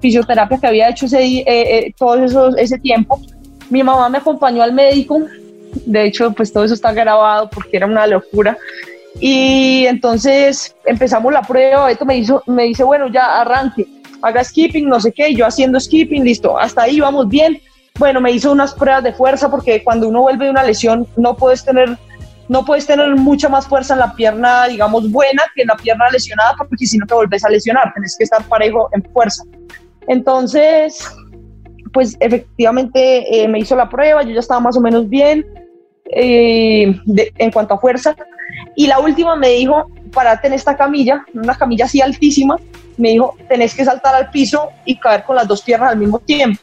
[0.00, 3.20] fisioterapia que había hecho ese, eh, eh, todo ese tiempo.
[3.70, 5.20] Mi mamá me acompañó al médico
[5.86, 8.56] de hecho, pues todo eso está grabado porque era una locura.
[9.20, 13.86] Y entonces empezamos la prueba, esto me, hizo, me dice, bueno, ya arranque,
[14.22, 17.60] haga skipping, no sé qué, yo haciendo skipping, listo, hasta ahí vamos bien.
[17.98, 21.36] Bueno, me hizo unas pruebas de fuerza porque cuando uno vuelve de una lesión no
[21.36, 21.98] puedes tener
[22.48, 26.08] no puedes tener mucha más fuerza en la pierna, digamos, buena que en la pierna
[26.10, 29.44] lesionada, porque si no te vuelves a lesionar, tienes que estar parejo en fuerza.
[30.06, 31.06] Entonces,
[31.92, 35.46] pues efectivamente eh, me hizo la prueba, yo ya estaba más o menos bien
[36.10, 38.14] eh, en cuanto a fuerza.
[38.74, 42.56] Y la última me dijo, parate en esta camilla, una camilla así altísima,
[42.96, 46.18] me dijo, tenés que saltar al piso y caer con las dos piernas al mismo
[46.18, 46.60] tiempo.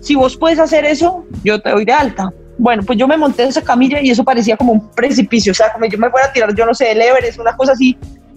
[0.00, 2.32] Si vos puedes hacer eso, yo te doy de alta.
[2.58, 5.54] Bueno, pues yo me monté en esa camilla y eso parecía como un precipicio, o
[5.54, 7.96] sea, como yo me fuera a tirar, yo no sé, el Everest, una cosa así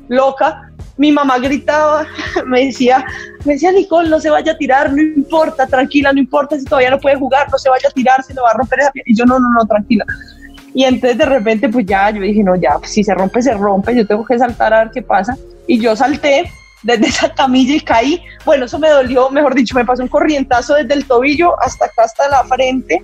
[0.09, 2.05] loca mi mamá gritaba,
[2.45, 3.03] me decía,
[3.45, 6.91] me decía, Nicole, no se vaya a tirar, no importa, tranquila, no importa si todavía
[6.91, 9.09] no puede jugar, no se vaya a tirar, se le va a romper esa pierna.
[9.09, 10.05] Y yo, no, no, no, tranquila.
[10.73, 13.95] Y entonces de repente, pues ya, yo dije, no, ya, si se rompe, se rompe,
[13.95, 15.37] yo tengo que saltar a ver qué pasa.
[15.67, 16.51] Y yo salté
[16.83, 18.21] desde esa camilla y caí.
[18.45, 22.03] Bueno, eso me dolió, mejor dicho, me pasó un corrientazo desde el tobillo hasta acá,
[22.03, 23.01] hasta la frente.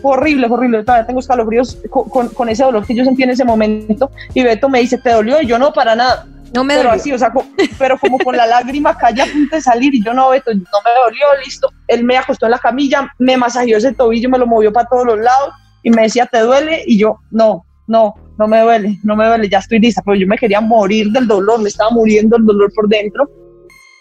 [0.00, 0.84] Horrible, horrible.
[0.84, 4.12] Todavía tengo escalofríos con, con, con, ese dolor que yo sentí en ese momento.
[4.32, 5.42] Y Beto me dice, ¿te dolió?
[5.42, 6.26] Y yo no, para nada.
[6.54, 7.32] No me pero así, o sea,
[7.78, 10.60] pero como con la lágrima calle a punto de salir y yo no, Beto, no
[10.60, 11.68] me dolió, listo.
[11.88, 15.04] Él me acostó en la camilla, me masajeó ese tobillo, me lo movió para todos
[15.04, 16.84] los lados y me decía, ¿te duele?
[16.86, 20.28] Y yo, no, no, no me duele, no me duele, ya estoy lista, pero yo
[20.28, 23.28] me quería morir del dolor, me estaba muriendo el dolor por dentro.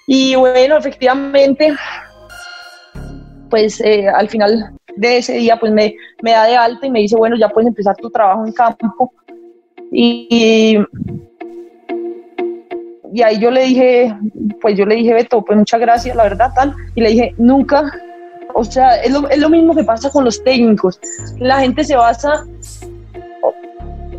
[0.06, 1.74] Y bueno, efectivamente,
[3.50, 7.00] pues eh, al final de ese día, pues me, me da de alta y me
[7.00, 9.12] dice, bueno, ya puedes empezar tu trabajo en campo.
[9.92, 10.78] y
[11.33, 11.33] y
[13.22, 14.16] ahí yo le dije,
[14.62, 16.74] pues yo le dije, Beto, pues muchas gracias, la verdad, tal.
[16.96, 17.92] Y le dije, nunca,
[18.54, 21.00] o sea, es lo, es lo mismo que pasa con los técnicos.
[21.38, 22.46] La gente se basa,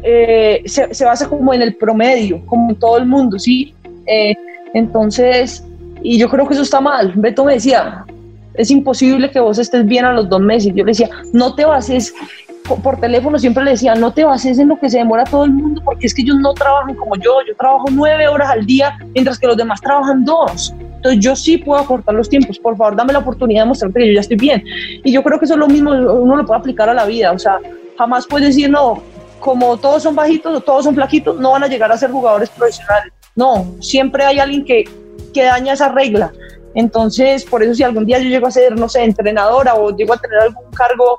[0.02, 3.74] eh, se, se, basa como en el promedio, como en todo el mundo, ¿sí?
[4.06, 4.34] Eh,
[4.74, 5.64] entonces,
[6.02, 7.12] y yo creo que eso está mal.
[7.16, 8.04] Beto me decía,
[8.54, 10.72] es imposible que vos estés bien a los dos meses.
[10.74, 12.14] Yo le decía, no te bases
[12.64, 15.50] por teléfono siempre le decía, no te bases en lo que se demora todo el
[15.50, 18.96] mundo, porque es que ellos no trabajan como yo, yo trabajo nueve horas al día,
[19.12, 20.74] mientras que los demás trabajan dos.
[20.78, 24.06] Entonces yo sí puedo acortar los tiempos, por favor dame la oportunidad de mostrarte que
[24.08, 24.64] yo ya estoy bien.
[25.04, 27.32] Y yo creo que eso es lo mismo, uno lo puede aplicar a la vida,
[27.32, 27.58] o sea,
[27.98, 29.02] jamás puedes decir, no,
[29.40, 32.48] como todos son bajitos o todos son flaquitos, no van a llegar a ser jugadores
[32.48, 33.12] profesionales.
[33.36, 34.84] No, siempre hay alguien que,
[35.34, 36.32] que daña esa regla.
[36.74, 40.14] Entonces, por eso si algún día yo llego a ser, no sé, entrenadora o llego
[40.14, 41.18] a tener algún cargo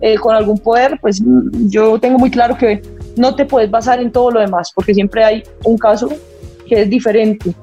[0.00, 1.22] eh, con algún poder, pues
[1.68, 2.82] yo tengo muy claro que
[3.16, 6.08] no te puedes basar en todo lo demás, porque siempre hay un caso
[6.66, 7.54] que es diferente.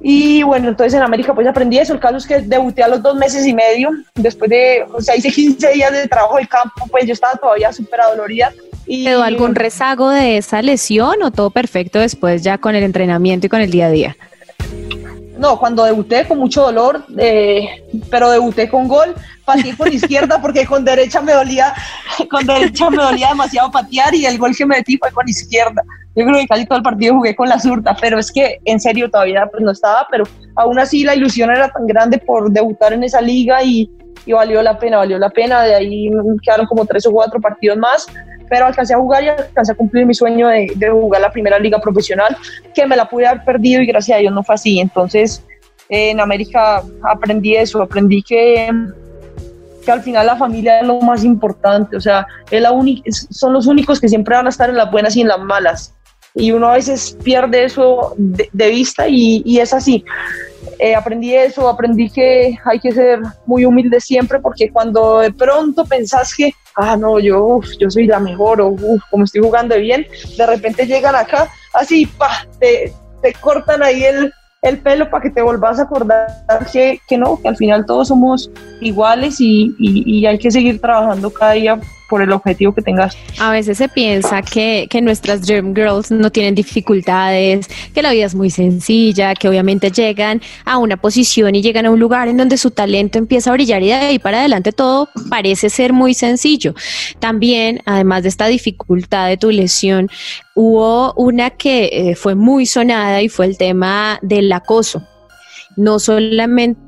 [0.00, 1.92] Y bueno, entonces en América pues aprendí eso.
[1.92, 3.90] El caso es que debuté a los dos meses y medio.
[4.14, 7.72] Después de, o sea, hice 15 días de trabajo de campo, pues yo estaba todavía
[7.72, 8.52] súper dolorida.
[8.86, 13.46] Y, ¿Quedó algún rezago de esa lesión o todo perfecto después ya con el entrenamiento
[13.46, 14.16] y con el día a día?
[15.38, 20.66] No, cuando debuté con mucho dolor, eh, pero debuté con gol, pateé por izquierda porque
[20.66, 21.72] con derecha me dolía,
[22.28, 25.82] con derecha me dolía demasiado patear y el gol que me metí fue con izquierda.
[26.16, 28.80] Yo creo que casi todo el partido jugué con la zurda, pero es que en
[28.80, 30.24] serio todavía pues no estaba, pero
[30.56, 33.88] aún así la ilusión era tan grande por debutar en esa liga y,
[34.28, 35.62] y valió la pena, valió la pena.
[35.62, 36.10] De ahí
[36.42, 38.06] quedaron como tres o cuatro partidos más
[38.48, 41.78] pero alcancé a jugar y alcancé a cumplir mi sueño de, jugar la primera liga
[41.80, 42.36] profesional,
[42.74, 44.80] que me la pude haber perdido y gracias a Dios no fue así.
[44.80, 45.42] Entonces,
[45.88, 48.70] en América aprendí eso, aprendí que,
[49.84, 52.70] que al final la familia es lo más importante, o sea, es la
[53.30, 55.94] son los únicos que siempre van a estar en las buenas y en las malas.
[56.34, 60.04] y uno a veces pierde eso de, vista y, es así.
[60.78, 65.84] Eh, aprendí eso, aprendí que hay que ser muy humilde siempre porque cuando de pronto
[65.84, 68.76] pensás que, ah, no, yo, yo soy la mejor o
[69.10, 74.32] como estoy jugando bien, de repente llegan acá, así, pa, te, te cortan ahí el,
[74.62, 76.28] el pelo para que te volvás a acordar
[76.72, 81.30] que, que, no, que al final todos somos iguales y, y, hay que seguir trabajando
[81.30, 83.16] cada día por el objetivo que tengas.
[83.38, 88.26] A veces se piensa que, que, nuestras Dream Girls no tienen dificultades, que la vida
[88.26, 92.36] es muy sencilla, que obviamente llegan a una posición y llegan a un lugar en
[92.36, 96.14] donde su talento empieza a brillar y de ahí para adelante todo parece ser muy
[96.14, 96.74] sencillo.
[97.18, 100.08] También, además de esta dificultad de tu lesión,
[100.54, 105.06] hubo una que eh, fue muy sonada y fue el tema del acoso.
[105.76, 106.87] No solamente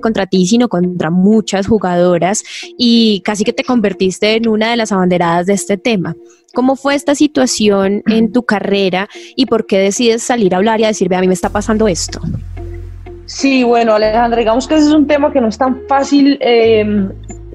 [0.00, 2.42] contra ti, sino contra muchas jugadoras
[2.76, 6.16] y casi que te convertiste en una de las abanderadas de este tema.
[6.54, 10.84] ¿Cómo fue esta situación en tu carrera y por qué decides salir a hablar y
[10.84, 12.20] a decir, a mí me está pasando esto?
[13.26, 17.10] Sí, bueno, Alejandra, digamos que ese es un tema que no es tan fácil em,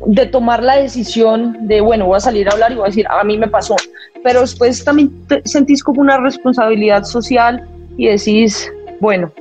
[0.06, 3.06] de tomar la decisión de, bueno, voy a salir a hablar y voy a decir,
[3.08, 3.76] a mí me pasó,
[4.24, 5.12] pero después también
[5.46, 7.64] sentís como una responsabilidad social
[7.98, 9.32] y decís, bueno,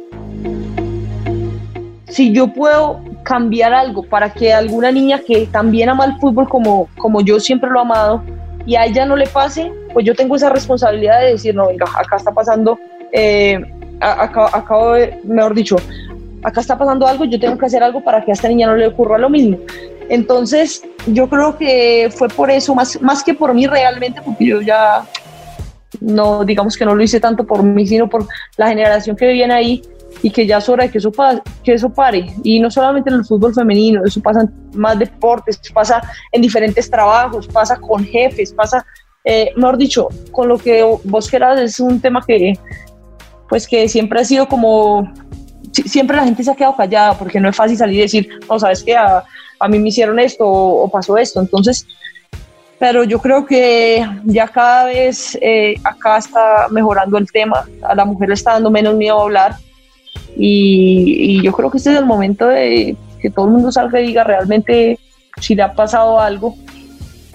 [2.08, 6.88] si yo puedo cambiar algo para que alguna niña que también ama el fútbol como,
[6.98, 8.22] como yo siempre lo he amado
[8.66, 11.86] y a ella no le pase, pues yo tengo esa responsabilidad de decir, no, venga,
[11.96, 12.78] acá está pasando,
[13.12, 13.60] eh,
[14.00, 15.76] acá, acabo de, mejor dicho,
[16.42, 18.76] acá está pasando algo, yo tengo que hacer algo para que a esta niña no
[18.76, 19.58] le ocurra lo mismo.
[20.10, 24.60] Entonces, yo creo que fue por eso, más, más que por mí realmente, porque yo
[24.62, 25.04] ya
[26.00, 29.54] no, digamos que no lo hice tanto por mí, sino por la generación que viene
[29.54, 29.82] ahí
[30.22, 31.12] y que ya es hora de que eso,
[31.62, 32.34] que eso pare.
[32.42, 36.90] Y no solamente en el fútbol femenino, eso pasa en más deportes, pasa en diferentes
[36.90, 38.84] trabajos, pasa con jefes, pasa,
[39.24, 42.58] eh, mejor dicho, con lo que vos querás, es un tema que,
[43.48, 45.12] pues que siempre ha sido como,
[45.72, 48.58] siempre la gente se ha quedado callada porque no es fácil salir y decir, no,
[48.58, 49.22] sabes que a,
[49.60, 51.40] a, mí me hicieron esto o, pasó esto.
[51.40, 51.86] Entonces,
[52.78, 58.04] pero yo creo que ya cada vez eh, acá está mejorando el tema, a la
[58.04, 59.56] mujer le está dando menos miedo a hablar
[60.36, 64.08] y, yo creo que este es el momento de que todo el mundo salga y
[64.08, 64.98] diga realmente
[65.40, 66.54] si le ha pasado algo,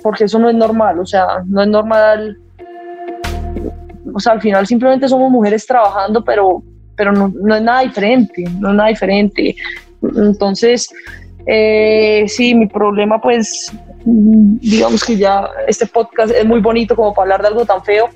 [0.02, 2.38] porque eso no es normal, o sea, no es normal.
[4.14, 6.62] O sea, al final simplemente somos mujeres trabajando, pero,
[6.96, 9.56] pero no, no es nada diferente, no es nada diferente.
[10.02, 10.90] Entonces,
[11.46, 13.72] eh, sí, mi problema pues
[14.06, 18.10] digamos que ya este podcast es muy bonito como para hablar de algo tan feo.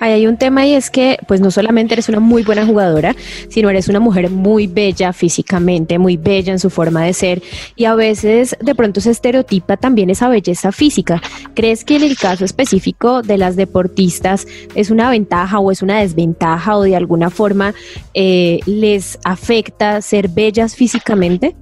[0.00, 3.14] Ahí hay un tema y es que pues no solamente eres una muy buena jugadora,
[3.48, 7.42] sino eres una mujer muy bella físicamente, muy bella en su forma de ser
[7.76, 11.22] y a veces de pronto se estereotipa también esa belleza física.
[11.54, 16.00] ¿Crees que en el caso específico de las deportistas es una ventaja o es una
[16.00, 17.74] desventaja o de alguna forma
[18.14, 21.54] eh, les afecta ser bellas físicamente?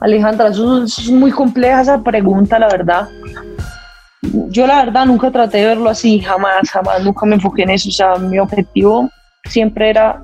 [0.00, 3.08] Alejandra, eso, es muy compleja esa pregunta, la verdad.
[4.22, 7.88] Yo la verdad nunca traté de verlo así, jamás, jamás, nunca me enfoqué en eso.
[7.88, 9.10] O sea, mi objetivo
[9.44, 10.22] siempre era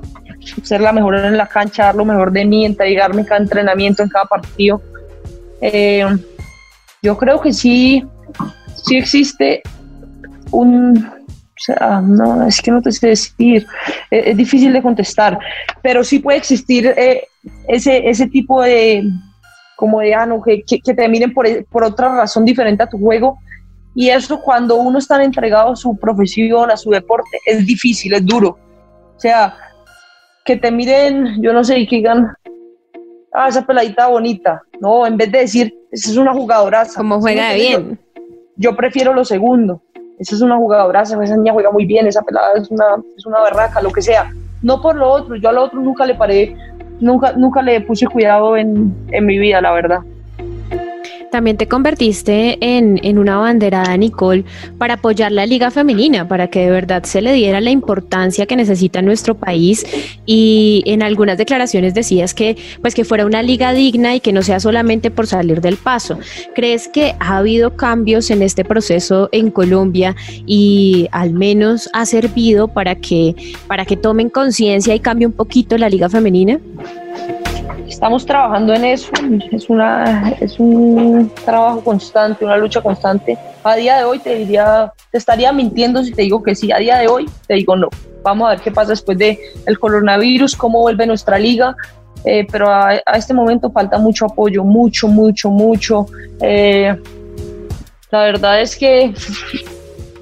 [0.62, 4.08] ser la mejor en la cancha, dar lo mejor de mí, entregarme cada entrenamiento, en
[4.08, 4.80] cada partido.
[5.60, 6.06] Eh,
[7.02, 8.04] yo creo que sí,
[8.82, 9.62] sí existe
[10.50, 11.06] un,
[11.60, 13.66] o sea, no, es que no te sé decir,
[14.10, 15.38] es, difícil de contestar,
[15.82, 17.24] pero sí puede existir eh,
[17.68, 19.04] ese, ese tipo de,
[19.80, 23.38] como de, ah, que, que, te miren por, por otra razón diferente a tu juego.
[23.94, 28.26] Y eso cuando uno está entregado a su profesión, a su deporte, es difícil, es
[28.26, 28.58] duro.
[29.16, 29.56] O sea,
[30.44, 32.30] que te miren, yo no sé, y que digan,
[33.32, 34.62] ah, esa peladita bonita.
[34.80, 36.98] No, en vez de decir, esa es una jugadoraza.
[36.98, 37.98] Como juega bien.
[38.56, 39.82] Yo, prefiero lo segundo.
[40.18, 42.84] Esa es una jugadoraza, esa niña juega muy bien, esa pelada es una,
[43.16, 44.30] es una berraca, lo que sea.
[44.60, 46.54] No por lo otro, yo a lo otro nunca le paré
[47.00, 50.00] nunca, nunca le puse cuidado en, en mi vida, la verdad.
[51.30, 54.44] También te convertiste en, en, una banderada, Nicole,
[54.78, 58.56] para apoyar la liga femenina, para que de verdad se le diera la importancia que
[58.56, 59.86] necesita nuestro país.
[60.26, 64.42] Y en algunas declaraciones decías que, pues, que fuera una liga digna y que no
[64.42, 66.18] sea solamente por salir del paso.
[66.54, 72.68] ¿Crees que ha habido cambios en este proceso en Colombia y al menos ha servido
[72.68, 73.36] para que,
[73.68, 76.58] para que tomen conciencia y cambie un poquito la liga femenina?
[78.00, 79.12] Estamos trabajando en eso,
[79.52, 83.36] es, una, es un trabajo constante, una lucha constante.
[83.62, 86.78] A día de hoy te diría, te estaría mintiendo si te digo que sí, a
[86.78, 87.90] día de hoy te digo no.
[88.22, 89.36] Vamos a ver qué pasa después del
[89.66, 91.76] el coronavirus, cómo vuelve nuestra liga,
[92.24, 96.06] eh, pero a, este momento falta mucho apoyo, mucho, mucho, mucho.
[96.40, 96.96] Eh,
[98.10, 99.12] la verdad es que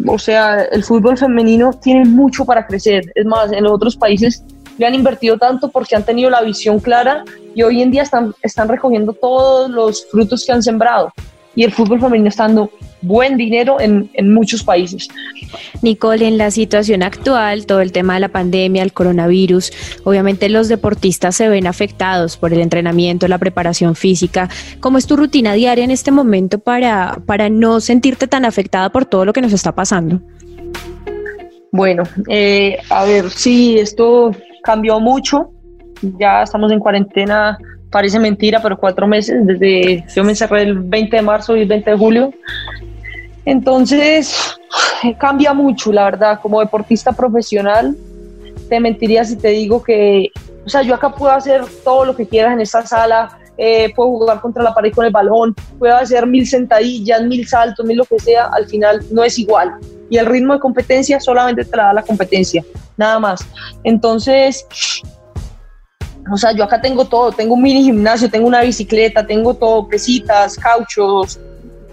[0.04, 3.04] o sea, el fútbol femenino tiene mucho para crecer.
[3.14, 4.42] Es más, en los otros países
[4.78, 7.24] le han invertido tanto porque han tenido la visión clara
[7.54, 11.12] y hoy en día están, están recogiendo todos los frutos que han sembrado.
[11.54, 12.70] Y el fútbol femenino está dando
[13.02, 15.08] buen dinero en, en, muchos países.
[15.82, 19.72] Nicole, en la situación actual, todo el tema de la pandemia, el coronavirus,
[20.04, 24.48] obviamente los deportistas se ven afectados por el entrenamiento, la preparación física.
[24.78, 29.04] ¿Cómo es tu rutina diaria en este momento para, para no sentirte tan afectada por
[29.04, 30.20] todo lo que nos está pasando?
[31.72, 34.32] Bueno, eh, a ver, sí, esto
[34.68, 35.50] cambió mucho.
[36.18, 37.56] Ya estamos en cuarentena
[37.90, 41.68] parece mentira, pero cuatro meses, desde yo me encerré el 20 de marzo y el
[41.68, 42.34] 20 de julio.
[43.46, 44.58] Entonces,
[45.18, 47.96] cambia mucho, la verdad, como deportista profesional,
[48.68, 50.30] te mentiría si te digo que,
[50.66, 54.10] o sea, yo acá puedo hacer todo lo que quieras en esta sala, eh, puedo
[54.10, 58.04] jugar contra la pared con el balón, puedo hacer mil sentadillas, mil saltos, mil lo
[58.04, 59.72] que sea, al final no es igual.
[60.10, 62.62] Y el ritmo de competencia solamente te da la competencia,
[62.98, 63.40] nada más.
[63.84, 64.66] Entonces,
[66.30, 69.88] o sea, yo acá tengo todo, tengo un mini gimnasio, tengo una bicicleta, tengo todo,
[69.88, 71.40] pesitas, cauchos,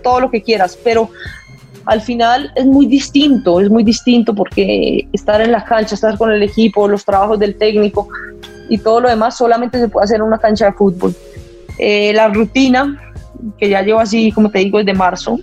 [0.03, 1.09] todo lo que quieras, pero
[1.85, 6.31] al final es muy distinto, es muy distinto porque estar en la cancha, estar con
[6.31, 8.07] el equipo, los trabajos del técnico
[8.69, 11.15] y todo lo demás solamente se puede hacer en una cancha de fútbol.
[11.77, 13.13] Eh, la rutina,
[13.57, 15.37] que ya llevo así, como te digo, desde marzo,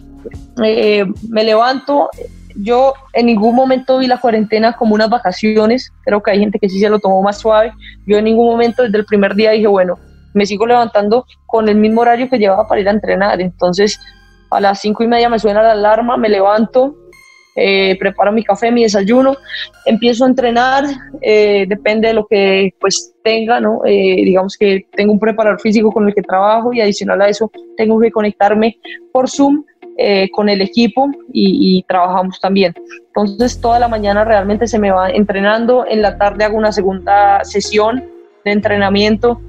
[0.63, 2.11] eh, me levanto,
[2.57, 6.69] yo en ningún momento vi la cuarentena como unas vacaciones, creo que hay gente que
[6.69, 7.73] sí se lo tomó más suave,
[8.07, 9.99] yo en ningún momento desde el primer día dije, bueno,
[10.35, 14.01] me sigo levantando con el mismo horario que llevaba para ir a entrenar, entonces
[14.51, 16.97] a las cinco y media me suena la alarma, me levanto,
[17.55, 19.37] eh, preparo mi café, mi desayuno,
[19.85, 20.85] empiezo a entrenar,
[21.21, 23.83] eh, depende de lo que pues tenga, ¿no?
[23.85, 27.51] Eh, digamos que tengo un preparador físico con el que trabajo y adicional a eso
[27.77, 28.79] tengo que conectarme
[29.13, 29.65] por Zoom
[29.99, 32.75] eh, con el equipo y, trabajamos también.
[33.09, 37.45] Entonces toda la mañana realmente se me va entrenando, en la tarde hago una segunda
[37.45, 38.05] sesión
[38.45, 39.41] de entrenamiento,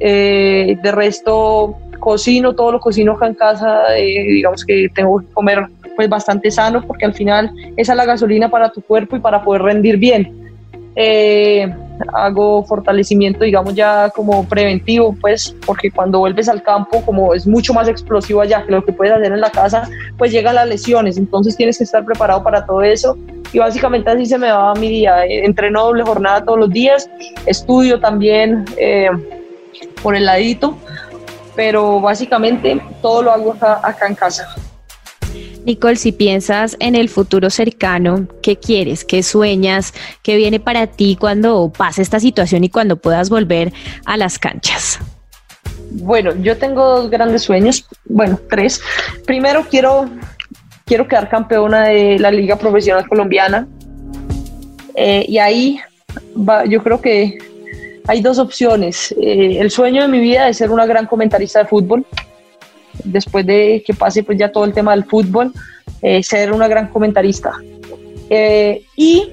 [0.00, 5.26] eh, de resto cocino, todo lo cocino acá en casa, eh, digamos que tengo que
[5.32, 5.66] comer
[5.96, 9.42] pues bastante sano porque al final esa es la gasolina para tu cuerpo y para
[9.42, 10.45] poder rendir bien.
[10.98, 11.70] Eh,
[12.14, 17.74] hago fortalecimiento, digamos, ya como preventivo, pues, porque cuando vuelves al campo, como es mucho
[17.74, 21.18] más explosivo allá que lo que puedes hacer en la casa, pues llegan las lesiones,
[21.18, 23.16] entonces tienes que estar preparado para todo eso.
[23.52, 25.24] Y básicamente así se me va mi día.
[25.26, 27.08] Eh, entreno doble jornada todos los días,
[27.46, 29.10] estudio también eh,
[30.02, 30.76] por el ladito,
[31.54, 34.54] pero básicamente todo lo hago acá en casa.
[35.66, 39.04] Nicole, si piensas en el futuro cercano, ¿qué quieres?
[39.04, 39.92] ¿Qué sueñas?
[40.22, 43.72] ¿Qué viene para ti cuando pase esta situación y cuando puedas volver
[44.04, 45.00] a las canchas?
[45.90, 48.80] Bueno, yo tengo dos grandes sueños, bueno, tres.
[49.26, 50.08] Primero quiero,
[50.84, 53.66] quiero quedar campeona de la Liga Profesional Colombiana.
[54.94, 55.80] Eh, y ahí
[56.36, 57.38] va, yo creo que
[58.06, 59.12] hay dos opciones.
[59.20, 62.06] Eh, el sueño de mi vida es ser una gran comentarista de fútbol
[63.06, 65.52] después de que pase pues ya todo el tema del fútbol,
[66.02, 67.52] eh, ser una gran comentarista.
[68.30, 69.30] Eh, y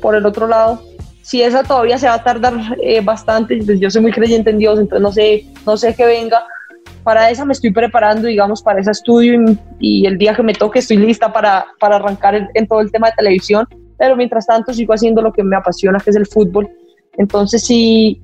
[0.00, 0.82] por el otro lado,
[1.22, 4.58] si esa todavía se va a tardar eh, bastante, pues yo soy muy creyente en
[4.58, 6.44] Dios, entonces no sé, no sé qué venga.
[7.02, 9.40] Para esa me estoy preparando, digamos, para ese estudio
[9.78, 13.08] y, el día que me toque estoy lista para, para arrancar en, todo el tema
[13.08, 13.66] de televisión,
[13.98, 16.68] pero mientras tanto sigo haciendo lo que me apasiona, que es el fútbol.
[17.16, 18.20] Entonces, si,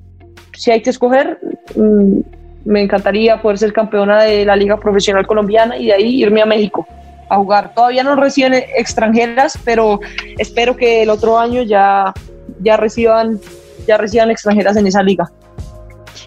[0.53, 1.39] si hay que escoger,
[1.75, 2.19] mm,
[2.65, 6.45] me encantaría poder ser campeona de la Liga Profesional Colombiana y de ahí irme a
[6.45, 6.87] México
[7.29, 7.73] a jugar.
[7.73, 9.99] Todavía no reciben extranjeras, pero
[10.37, 12.13] espero que el otro año ya,
[12.61, 13.39] ya, reciban,
[13.87, 15.29] ya reciban extranjeras en esa liga.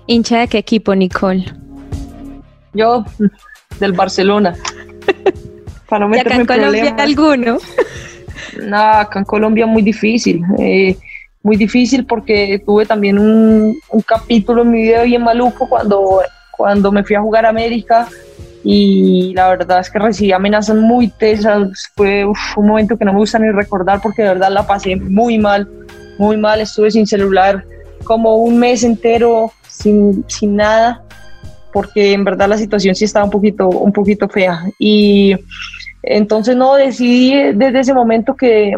[0.06, 1.44] ¿Hincha de qué equipo, Nicole?
[2.72, 3.04] Yo,
[3.80, 4.54] del Barcelona.
[5.88, 7.58] Para no ¿Y acá en Colombia alguno?
[8.60, 10.42] No, acá en Colombia muy difícil.
[10.58, 10.96] Eh,
[11.46, 16.20] muy difícil porque tuve también un, capítulo en mi vida bien maluco cuando,
[16.50, 18.08] cuando me fui a jugar a América
[18.64, 23.20] y la verdad es que recibí amenazas muy tesas, fue un momento que no me
[23.20, 25.68] gusta ni recordar porque de verdad la pasé muy mal,
[26.18, 27.64] muy mal, estuve sin celular
[28.02, 31.00] como un mes entero sin, sin nada
[31.72, 34.64] porque en verdad la situación sí estaba un poquito, un poquito fea.
[34.78, 35.36] Y
[36.02, 38.72] entonces no decidí desde ese momento que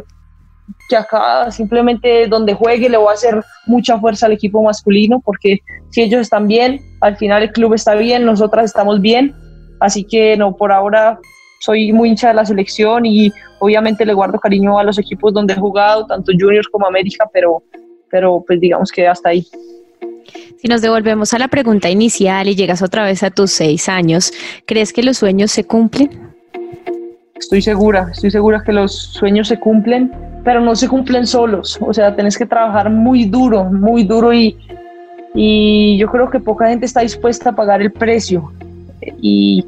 [0.89, 5.61] que acá simplemente donde juegue le voy a hacer mucha fuerza al equipo masculino, porque
[5.91, 9.35] si ellos están bien, al final el club está bien, nosotras estamos bien,
[9.81, 11.19] así que no, por ahora
[11.61, 15.55] soy muy hincha de la selección y obviamente le guardo cariño a los equipos donde
[15.55, 17.63] he jugado, tanto juniors como América, pero,
[18.11, 19.47] pero pues digamos que hasta ahí.
[20.59, 24.33] Si nos devolvemos a la pregunta inicial y llegas otra vez a tus seis años,
[24.67, 26.29] ¿crees que los sueños se cumplen?
[27.39, 30.13] Estoy segura, estoy segura que los sueños se cumplen,
[30.45, 31.79] pero no se cumplen solos.
[31.81, 34.57] O sea, tenés que trabajar muy duro, muy duro y,
[35.35, 38.53] y yo creo que poca gente está dispuesta a pagar el precio.
[39.23, 39.65] Y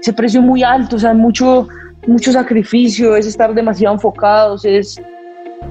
[0.00, 1.68] ese precio muy alto, o sea, mucho,
[2.06, 5.00] mucho sacrificio, es estar demasiado enfocados, es,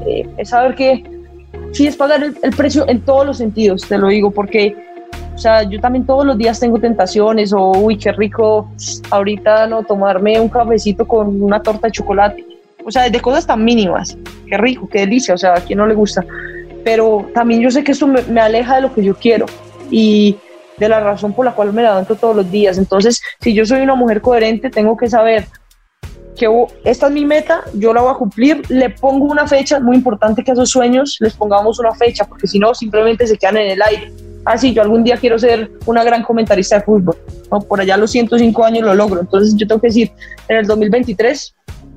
[0.07, 1.03] eh, es saber que
[1.73, 4.75] sí es pagar el, precio en todos los sentidos, te lo digo, porque
[5.41, 8.69] sea, yo también todos los días tengo tentaciones o, uy, qué rico
[9.09, 12.45] ahorita no tomarme un cafecito con una torta de chocolate.
[12.85, 14.17] O sea, de cosas tan mínimas.
[14.47, 16.23] Qué rico, qué delicia, o sea, a quien no le gusta.
[16.83, 19.45] Pero también yo sé que esto me, me aleja de lo que yo quiero
[19.89, 20.37] y
[20.77, 22.77] de la razón por la cual me levanto todos los días.
[22.77, 25.45] Entonces, si yo soy una mujer coherente, tengo que saber
[26.37, 26.47] que
[26.83, 30.43] esta es mi meta, yo la voy a cumplir, le pongo una fecha, muy importante
[30.43, 33.71] que a esos sueños les pongamos una fecha, porque si no, simplemente se quedan en
[33.71, 34.11] el aire
[34.45, 37.17] ah, sí, yo algún día quiero ser una gran comentarista de fútbol,
[37.51, 37.59] ¿no?
[37.59, 40.11] por allá a los 105 años lo logro, entonces yo tengo que decir,
[40.47, 41.55] en el 2023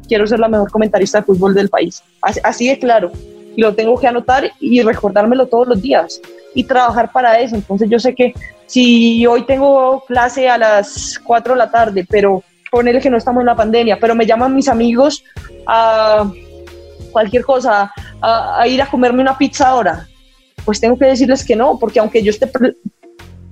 [0.08, 3.10] quiero ser la mejor comentarista de fútbol del país, así, así de claro,
[3.56, 6.20] y lo tengo que anotar y recordármelo todos los días
[6.54, 8.34] y trabajar para eso, entonces yo sé que
[8.66, 13.40] si hoy tengo clase a las 4 de la tarde, pero ponerle que no estamos
[13.40, 15.22] en la pandemia, pero me llaman mis amigos
[15.66, 16.30] a
[17.12, 20.08] cualquier cosa, a, a ir a comerme una pizza ahora,
[20.64, 22.50] pues tengo que decirles que no, porque aunque yo esté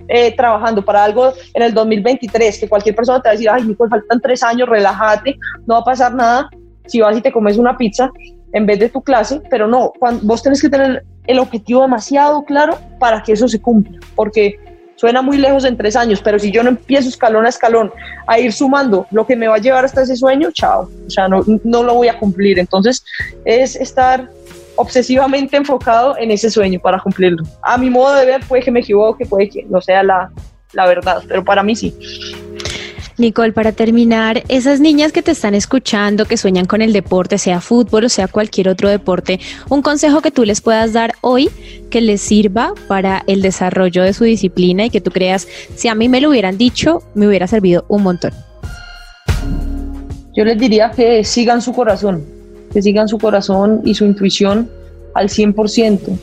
[0.09, 3.65] eh, trabajando para algo en el 2023, que cualquier persona te va a decir, ay,
[3.65, 6.49] Nicole, faltan tres años, relájate, no va a pasar nada
[6.87, 8.11] si vas y te comes una pizza
[8.53, 12.45] en vez de tu clase, pero no, cuando, vos tenés que tener el objetivo demasiado
[12.45, 14.59] claro para que eso se cumpla, porque
[14.97, 17.93] suena muy lejos en tres años, pero si yo no empiezo escalón a escalón
[18.27, 21.29] a ir sumando lo que me va a llevar hasta ese sueño, chao, o sea,
[21.29, 22.59] no, no lo voy a cumplir.
[22.59, 23.05] Entonces,
[23.45, 24.29] es estar
[24.77, 27.45] obsesivamente enfocado en ese sueño para cumplirlo.
[27.63, 30.31] A mi modo de ver, puede que me equivoque, puede que no sea la,
[30.73, 31.95] la verdad, pero para mí sí.
[33.19, 37.61] Nicole, para terminar, esas niñas que te están escuchando, que sueñan con el deporte, sea
[37.61, 41.51] fútbol o sea cualquier otro deporte, un consejo que tú les puedas dar hoy
[41.91, 45.47] que les sirva para el desarrollo de su disciplina y que tú creas,
[45.77, 48.33] si a mí me lo hubieran dicho, me hubiera servido un montón.
[50.35, 52.25] Yo les diría que sigan su corazón,
[52.73, 54.71] que sigan su corazón y su intuición
[55.15, 56.19] al 100%.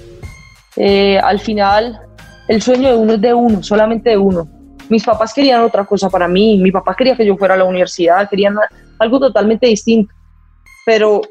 [0.78, 2.00] Eh, al final,
[2.48, 4.48] el sueño de uno es de uno, solamente de uno.
[4.90, 7.66] Mis papás querían otra cosa para mí, mi papá quería que yo fuera a la
[7.66, 8.56] universidad, querían
[8.98, 10.14] algo totalmente distinto,
[10.86, 11.22] pero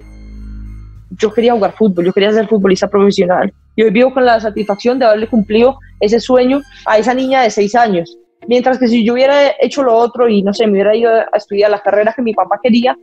[1.11, 3.53] yo quería jugar fútbol, yo quería ser futbolista profesional.
[3.75, 7.51] Y hoy vivo con la satisfacción de haberle cumplido ese sueño a esa niña de
[7.51, 8.17] seis años.
[8.47, 11.37] Mientras que si yo hubiera hecho lo otro y no sé, me hubiera ido a
[11.37, 12.97] estudiar la carrera que mi papá quería,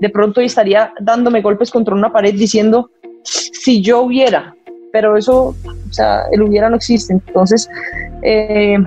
[0.00, 2.90] de pronto estaría dándome golpes contra una pared diciendo,
[3.22, 4.54] si yo hubiera,
[4.92, 7.12] pero eso, o sea, el hubiera no existe.
[7.12, 7.68] Entonces,
[8.22, 8.78] eh,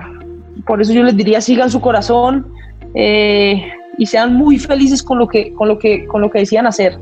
[0.66, 2.46] por eso yo les diría, sigan su corazón
[2.94, 3.62] eh,
[3.98, 6.98] y sean muy felices con lo que, con lo que, con lo que decían hacer.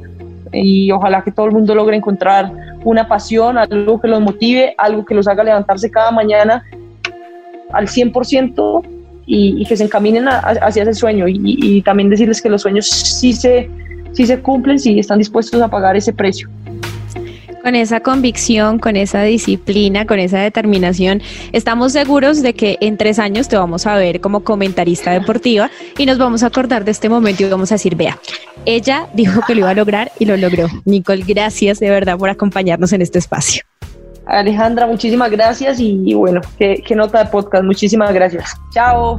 [0.52, 2.52] Y ojalá que todo el mundo logre encontrar
[2.84, 6.64] una pasión, algo que los motive, algo que los haga levantarse cada mañana
[7.72, 8.82] al 100%
[9.26, 11.28] y, y que se encaminen hacia ese sueño.
[11.28, 13.70] Y, y también decirles que los sueños sí se,
[14.12, 16.48] si se cumplen, si están dispuestos a pagar ese precio.
[17.62, 21.20] Con esa convicción, con esa disciplina, con esa determinación,
[21.52, 26.06] estamos seguros de que en tres años te vamos a ver como comentarista deportiva y
[26.06, 28.18] nos vamos a acordar de este momento y vamos a decir, vea,
[28.64, 30.68] ella dijo que lo iba a lograr y lo logró.
[30.86, 33.62] Nicole, gracias de verdad por acompañarnos en este espacio.
[34.26, 38.54] Alejandra, muchísimas gracias y, bueno, qué, qué nota de podcast, muchísimas gracias.
[38.72, 39.16] Chao.